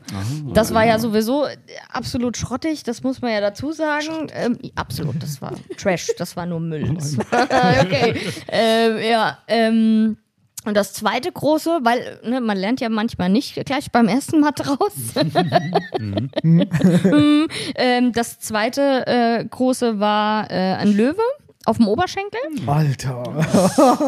[0.53, 1.47] Das war ja sowieso
[1.91, 4.27] absolut schrottig, das muss man ja dazu sagen.
[4.33, 6.93] Ähm, absolut, das war Trash, das war nur Müll.
[6.93, 7.25] Das war,
[7.81, 8.15] okay.
[8.49, 10.17] ähm, ja, ähm,
[10.65, 14.51] und das zweite große, weil ne, man lernt ja manchmal nicht gleich beim ersten Mal
[14.51, 14.93] draus.
[15.99, 16.27] Mm,
[17.75, 21.21] ähm, das zweite äh, große war äh, ein Löwe
[21.65, 22.39] auf dem Oberschenkel.
[22.67, 23.23] Alter.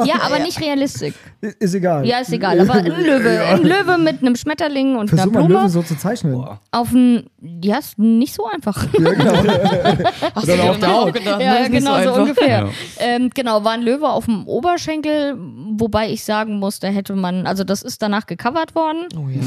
[0.05, 1.13] Ja, aber nicht realistisch.
[1.59, 2.05] Ist egal.
[2.05, 2.59] Ja, ist egal.
[2.59, 3.41] Aber ein Löwe.
[3.45, 5.59] Ein Löwe mit einem Schmetterling und Versuch einer mal Blume.
[5.61, 6.33] Löwen so zu zeichnen.
[6.33, 6.59] Boah.
[6.71, 7.27] Auf ein,
[7.63, 8.85] ja, ist nicht so einfach.
[10.35, 11.69] Hast du auf der gedacht, ja, ne?
[11.69, 12.17] Genau, so, einfach.
[12.17, 12.47] ungefähr.
[12.47, 12.69] Ja.
[12.99, 15.35] Ähm, genau, war ein Löwe auf dem Oberschenkel,
[15.77, 19.05] wobei ich sagen muss, da hätte man, also das ist danach gecovert worden.
[19.17, 19.41] Oh ja.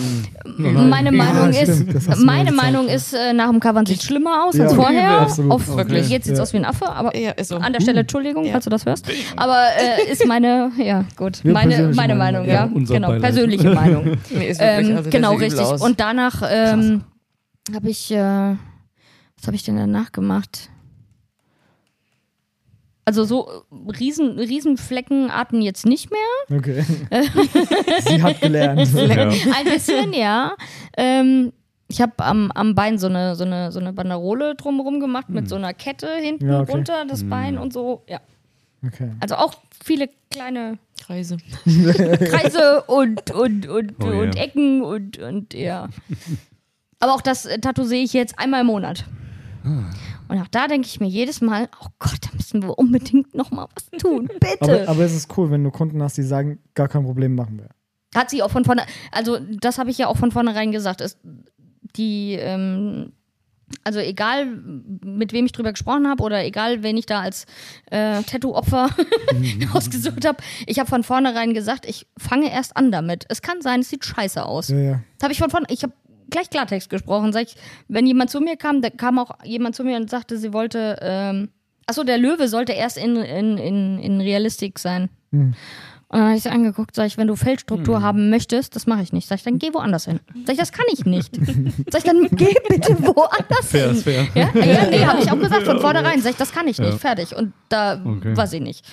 [0.56, 1.84] Meine Meinung Ja, ist,
[2.24, 2.94] meine Meinung ja.
[2.94, 5.20] ist, äh, nach dem Covern sieht schlimmer aus Ja, als vorher.
[5.20, 5.52] absolut.
[5.52, 6.08] Auf, Wirklich.
[6.08, 6.42] Jetzt sieht es Ja.
[6.44, 7.56] aus wie ein Affe, aber Ja, ist so.
[7.56, 8.52] an der Stelle Entschuldigung, Ja.
[8.52, 9.06] falls du das hörst.
[9.36, 13.22] Aber äh, ist meine, ja gut, Ja, meine, meine Meinung, ja, genau, Beileid.
[13.22, 14.04] persönliche Meinung.
[14.30, 15.60] Nee, ist wirklich, ähm, also genau, richtig.
[15.60, 15.80] aus.
[15.82, 17.04] Und danach ähm,
[17.74, 20.70] habe ich, äh, was habe ich denn danach gemacht?
[23.04, 26.58] Also so äh, riesen, Riesenfleckenarten jetzt nicht mehr.
[26.58, 26.84] Okay.
[28.06, 28.86] Sie hat gelernt.
[28.94, 29.28] Ja.
[29.56, 30.52] Ein bisschen, ja.
[30.96, 31.52] Ähm,
[31.88, 35.48] ich habe am, am Bein so eine, so, eine, so eine Banderole drumherum gemacht mit
[35.48, 36.72] so einer Kette hinten Ja, okay.
[36.72, 38.02] runter, das Bein und so.
[38.06, 38.20] Ja.
[38.86, 39.10] Okay.
[39.20, 41.38] Also auch viele kleine Kreise.
[41.64, 44.42] Kreise und, und, und, Oh, und ja.
[44.42, 45.88] Ecken und, und ja.
[47.00, 49.04] Aber auch das äh, Tattoo sehe ich jetzt einmal im Monat.
[49.64, 49.90] Ah.
[50.28, 53.50] Und auch da denke ich mir jedes Mal, oh Gott, da müssen wir unbedingt noch
[53.50, 54.28] mal was tun.
[54.40, 54.58] Bitte.
[54.60, 57.58] Aber, aber es ist cool, wenn du Kunden hast, die sagen, gar kein Problem, machen
[57.58, 57.70] wir.
[58.14, 61.00] Hat sie auch von vorne, also das habe ich ja auch von vornherein gesagt.
[61.00, 61.18] Ist
[61.96, 63.12] die, ähm,
[63.84, 67.46] also egal mit wem ich drüber gesprochen habe oder egal wen ich da als
[67.90, 68.88] äh, Tattoo-Opfer
[69.72, 73.26] ausgesucht habe, ich habe von vornherein gesagt, ich fange erst an damit.
[73.28, 74.68] Es kann sein, es sieht scheiße aus.
[74.68, 75.00] Ja, ja.
[75.18, 75.92] Das habe ich von vorne, ich habe
[76.30, 77.32] gleich Klartext gesprochen.
[77.32, 77.56] Sag ich,
[77.88, 80.98] wenn jemand zu mir kam, da kam auch jemand zu mir und sagte, sie wollte,
[81.00, 81.50] ähm,
[81.86, 85.08] achso, der Löwe sollte erst in, in, in, in Realistik sein.
[85.32, 85.54] Hm.
[86.10, 89.02] Und dann habe ich sie angeguckt, sag ich, wenn du Feldstruktur haben möchtest, das mache
[89.02, 89.28] ich nicht.
[89.28, 90.20] Sag ich, dann geh woanders hin.
[90.46, 91.36] Sag ich, das kann ich nicht.
[91.90, 93.96] Sag ich, dann geh bitte woanders Fair hin.
[93.96, 94.26] ist fair.
[94.34, 96.20] Ja, ja nee, habe ich auch gesagt von vornherein.
[96.22, 96.92] Sag ich, das kann ich nicht.
[96.92, 96.96] Ja.
[96.98, 97.36] Fertig.
[97.36, 98.34] Und da Okay.
[98.34, 98.86] weiß ich nicht.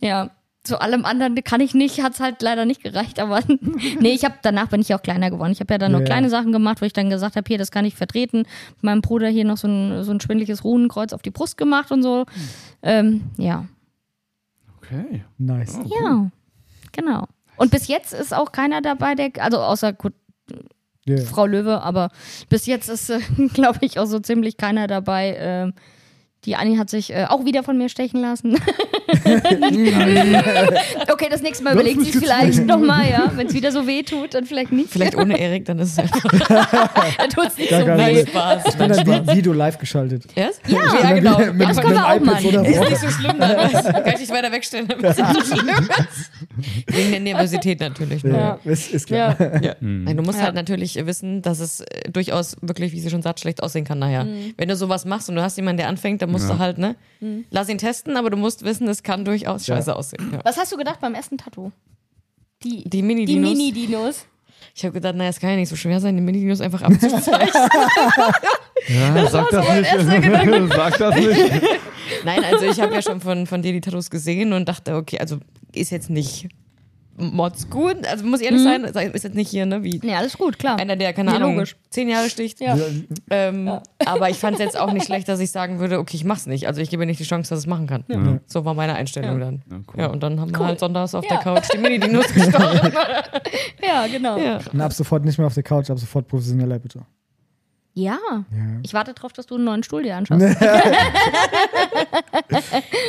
[0.00, 0.30] Ja.
[0.64, 3.40] Zu allem anderen kann ich nicht, hat es halt leider nicht gereicht, aber
[4.00, 5.52] nee, ich habe danach bin ich auch kleiner geworden.
[5.52, 6.04] Ich habe ja dann noch Ja.
[6.04, 8.42] kleine Sachen gemacht, wo ich dann gesagt habe, hier, das kann ich vertreten.
[8.82, 12.02] Meinem Bruder hier noch so ein, so ein schwindliches Runenkreuz auf die Brust gemacht und
[12.02, 12.26] so.
[12.82, 13.64] Ähm, ja.
[14.76, 15.24] Okay.
[15.38, 15.78] Nice.
[16.02, 16.30] Ja,
[16.92, 17.26] genau.
[17.56, 20.12] Und bis jetzt ist auch keiner dabei, der, also außer gut,
[21.04, 21.16] Ja.
[21.22, 22.10] Frau Löwe, aber
[22.48, 23.20] bis jetzt ist, äh,
[23.54, 25.36] glaube ich, auch so ziemlich keiner dabei.
[25.38, 25.74] ähm,
[26.44, 28.54] die Anni hat sich äh, auch wieder von mir stechen lassen.
[31.10, 33.32] okay, das nächste Mal überlegt sie vielleicht nochmal, ja.
[33.34, 34.90] Wenn es wieder so weh tut, dann vielleicht nicht.
[34.90, 36.22] Vielleicht ohne Erik, dann ist es einfach
[37.18, 38.26] dann tut es nicht Gar so weh.
[38.26, 38.62] Spaß.
[38.68, 40.26] Ich bin dann wie du live geschaltet.
[40.36, 40.60] Yes?
[40.68, 41.38] Ja, ja genau.
[41.38, 42.44] Mit, mit, das mit können wir auch mal.
[42.44, 45.68] Ist nicht so schlimm, dann kann ich nicht weiter wegstellen, damit es nicht so schlimm
[45.68, 46.30] ist.
[46.86, 48.22] Wegen der Nervosität natürlich.
[48.22, 48.36] Ne?
[48.36, 49.36] Ja, ist, ist klar.
[49.40, 49.60] Ja.
[49.60, 49.74] Ja.
[49.80, 50.44] Nein, du musst Ja.
[50.44, 53.98] halt natürlich wissen, dass es äh, durchaus wirklich, wie sie schon sagt, schlecht aussehen kann
[53.98, 54.24] nachher.
[54.24, 54.54] Mhm.
[54.56, 56.54] Wenn du sowas machst und du hast jemanden, der anfängt, dann musst Ja.
[56.54, 56.96] du halt, ne?
[57.20, 57.44] Mhm.
[57.50, 60.30] Lass ihn testen, aber du musst wissen, es kann durchaus scheiße aussehen.
[60.32, 60.40] Ja.
[60.44, 61.72] Was hast du gedacht beim ersten Tattoo?
[62.62, 63.50] Die, Die die Mini-Dinos.
[63.50, 64.26] Mini-Dinos.
[64.74, 67.68] ich habe gedacht, naja, es kann ja nicht so schwer sein, die Mini-Dinos einfach abzuzeichnen.
[68.88, 69.90] Ja, sag das nicht.
[70.74, 71.62] sag das nicht.
[72.24, 75.18] Nein, also ich habe ja schon von, von dir die Tattoos gesehen und dachte, okay,
[75.18, 75.38] also
[75.74, 76.48] ist jetzt nicht
[77.18, 78.06] Mods gut.
[78.06, 78.94] Also muss ehrlich sein, ist
[79.24, 80.78] jetzt nicht hier, ne, wie Nee, alles gut, klar.
[80.78, 81.76] einer, der, keine Ja, Ahnung, logisch.
[81.90, 82.60] zehn Jahre sticht.
[82.60, 82.76] Ja.
[83.30, 83.70] Ähm,
[84.06, 86.46] Aber ich fand es jetzt auch nicht schlecht, dass ich sagen würde, okay, ich mach's
[86.46, 86.66] nicht.
[86.68, 88.04] Also ich gebe nicht die Chance, dass es machen kann.
[88.08, 88.38] Ja.
[88.46, 89.44] So war meine Einstellung Ja.
[89.46, 89.62] dann.
[89.70, 90.00] Ja, cool.
[90.00, 90.66] Ja, und dann haben wir Cool.
[90.66, 91.30] halt sonntags auf Ja.
[91.36, 92.92] der Couch die Mini-Dinos gestochen.
[93.84, 94.38] Ja, genau.
[94.38, 94.58] ja.
[94.72, 97.00] Und ab sofort nicht mehr auf der Couch, ab sofort professioneller bitte.
[97.98, 98.18] Ja.
[98.32, 98.44] Ja.
[98.82, 100.40] Ich warte drauf, dass du einen neuen Stuhl dir anschaust.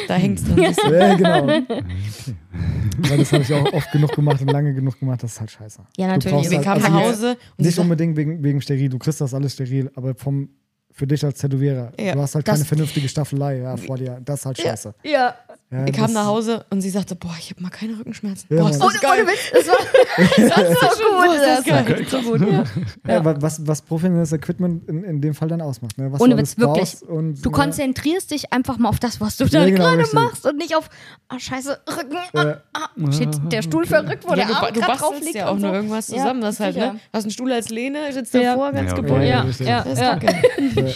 [0.07, 0.59] Da hängt's dann.
[0.59, 0.93] ein bisschen.
[0.93, 1.47] Ja, genau.
[1.47, 5.51] Weil das habe ich auch oft genug gemacht und lange genug gemacht, das ist halt
[5.51, 5.81] scheiße.
[5.97, 6.49] Ja, Du natürlich.
[6.49, 9.53] Wir halt- kamen also nach Hause Nicht unbedingt wegen, wegen steril, du kriegst das alles
[9.53, 10.49] steril, aber vom,
[10.91, 12.13] für dich als Tätowierer, Ja.
[12.15, 14.19] du hast halt Das- keine vernünftige Staffelei ja, vor dir.
[14.25, 14.93] Das ist halt scheiße.
[15.03, 15.35] Ja.
[15.72, 18.47] Ja, das- kamen nach Hause und sie sagte, boah, ich habe mal keine Rückenschmerzen.
[18.49, 19.28] Ja, boah, ist das geil.
[19.28, 19.78] Witz, das war,
[20.38, 21.86] das war so gut.
[21.86, 22.41] Das echt so gut.
[22.41, 22.63] Ja.
[23.07, 25.95] Ja, wa- was, was professionelles Equipment in, in dem Fall dann ausmacht.
[25.99, 26.11] Ne?
[26.11, 27.01] Was Ohne du Witz, wirklich.
[27.07, 27.55] Und, Du ne?
[27.55, 30.13] konzentrierst dich einfach mal auf das, was du Ja, da genau, gerade richtig.
[30.13, 30.89] machst und nicht auf,
[31.28, 34.74] ah, scheiße, Rücken, ah, Äh, ah, shit, der Stuhl verrückt, wo Ja, der du, Arm
[34.74, 35.65] du grad drauf bastelst liegt ja auch so.
[35.67, 36.41] nur irgendwas Ja, zusammen.
[36.41, 36.99] das halt, ne?
[37.13, 38.53] Hast einen Stuhl als Lehne, sitzt Ja.
[38.55, 39.01] davor, ganz Ja, okay.
[39.03, 39.22] gebogen.
[39.22, 40.20] Ja, ja, Das ist ja.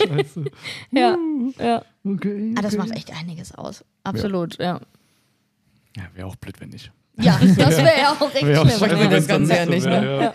[0.07, 0.45] Scheiße.
[0.91, 1.15] ja,
[1.59, 1.83] ja.
[2.05, 2.53] Okay.
[2.57, 2.83] Ah, das okay.
[2.83, 3.83] macht echt einiges aus.
[4.03, 4.79] Absolut, ja.
[5.95, 6.91] Ja, wäre auch blöd, wenn nicht.
[7.19, 8.89] Ja, das wäre ja auch echt Wär auch schlimm.
[8.89, 10.33] scheiße, das Ganze dann ja nicht, ja.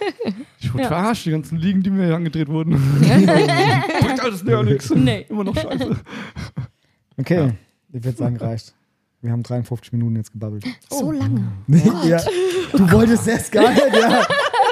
[0.61, 0.89] Ich wurde Ja.
[0.89, 2.73] verarscht, die ganzen Liegen, die mir hier angedreht wurden.
[3.01, 4.91] Bringt alles ja nichts.
[4.91, 5.27] Nee.
[5.29, 5.97] Immer noch scheiße.
[7.17, 7.53] Okay,
[7.93, 8.75] ich würde sagen, reicht.
[9.21, 10.65] Wir haben 53 Minuten jetzt gebabbelt.
[10.89, 11.51] So lange.
[12.07, 12.23] ja,
[12.73, 14.25] du wolltest erst gar nicht, ja.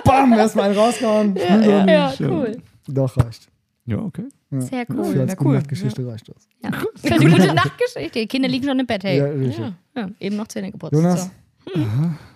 [0.05, 1.35] Bam, erstmal einen rausgehauen.
[1.35, 2.15] Ja, Ja, Ja.
[2.21, 2.63] cool.
[2.87, 3.49] Doch, reicht.
[3.87, 4.29] Ja, okay.
[4.51, 4.61] Ja.
[4.61, 5.01] Sehr Für cool.
[5.05, 5.55] als Ja, gute cool.
[5.55, 6.49] Nachtgeschichte reicht das.
[6.63, 6.71] Ja.
[6.97, 8.19] Für eine gute Nachtgeschichte.
[8.21, 9.19] Die Kinder liegen schon im Bett, hey.
[9.19, 9.65] Ja, Ja, richtig.
[10.21, 10.93] eben noch Zähne geputzt.
[10.93, 11.31] Jonas,
[11.75, 11.81] So.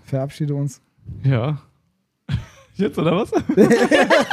[0.05, 0.81] verabschiede uns.
[1.23, 1.59] Ja.
[2.75, 3.31] Jetzt oder was?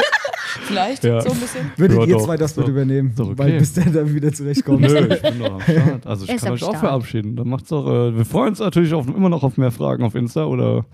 [0.63, 1.21] Vielleicht Ja.
[1.21, 1.71] so ein bisschen.
[1.77, 3.37] Würdet Ja, ihr doch, zwei das doch- bitte übernehmen, doch okay.
[3.37, 4.81] weil bis der da wieder zurechtkommt.
[4.81, 6.07] Nö, ich bin doch am Start.
[6.07, 6.79] Also ich kann euch auch Start.
[6.79, 7.35] verabschieden.
[7.35, 7.87] Dann macht's doch.
[7.87, 10.85] Äh, wir freuen uns natürlich auf, immer noch auf mehr Fragen auf Insta oder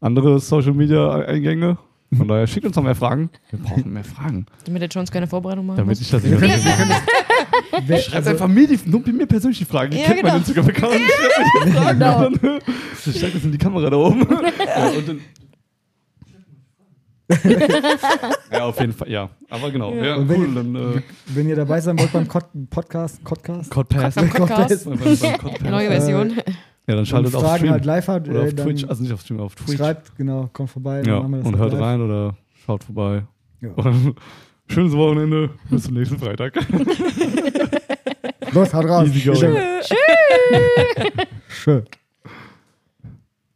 [0.00, 1.76] andere Social Media Eingänge.
[2.16, 3.30] Von daher schickt uns noch mehr Fragen.
[3.50, 4.46] Wir brauchen mehr Fragen.
[4.64, 6.58] Damit der Jones keine Vorbereitung machen Damit ich das nicht mehr
[7.86, 9.92] Wer- Schreibt also, einfach mir, die, nur mir persönlich die Fragen.
[9.92, 10.28] Ihr Ja, kennt genau.
[10.32, 10.92] meinen Instagram-Account.
[10.94, 11.98] Schreibt mir die Fragen.
[11.98, 12.26] Genau.
[12.26, 12.58] Und dann,
[13.06, 14.26] ich steig das in die Kamera da oben.
[14.66, 15.20] Ja, und dann,
[18.52, 19.30] ja, auf jeden Fall, ja.
[19.48, 19.94] Aber genau.
[19.94, 20.48] Ja, Und wenn cool.
[20.48, 24.16] ihr- Dann, äh, wenn ihr dabei sein wollt beim Cod Podcast, Podcast Codpass.
[24.16, 24.84] Beim Podcast.
[24.84, 25.60] Beim- beim Codpass.
[25.62, 26.32] Neue Version.
[26.90, 27.70] Ja, dann schaltet auf Fragen Stream.
[27.70, 28.84] halt live hat, oder auf äh, dann Twitch.
[28.84, 29.78] Also nicht auf Stream, auf Twitch.
[29.78, 31.02] schreibt, genau, kommt vorbei.
[31.06, 31.82] Ja, machen wir das und halt hört live.
[31.82, 32.36] rein oder
[32.66, 33.22] schaut vorbei.
[33.60, 33.70] Ja.
[33.76, 34.16] Und
[34.66, 35.50] schönes Wochenende.
[35.70, 36.54] Bis zum nächsten Freitag.
[38.52, 39.06] Los, haut raus.
[39.06, 39.38] Easy going.
[39.38, 39.54] Schön.
[41.48, 41.84] Schön.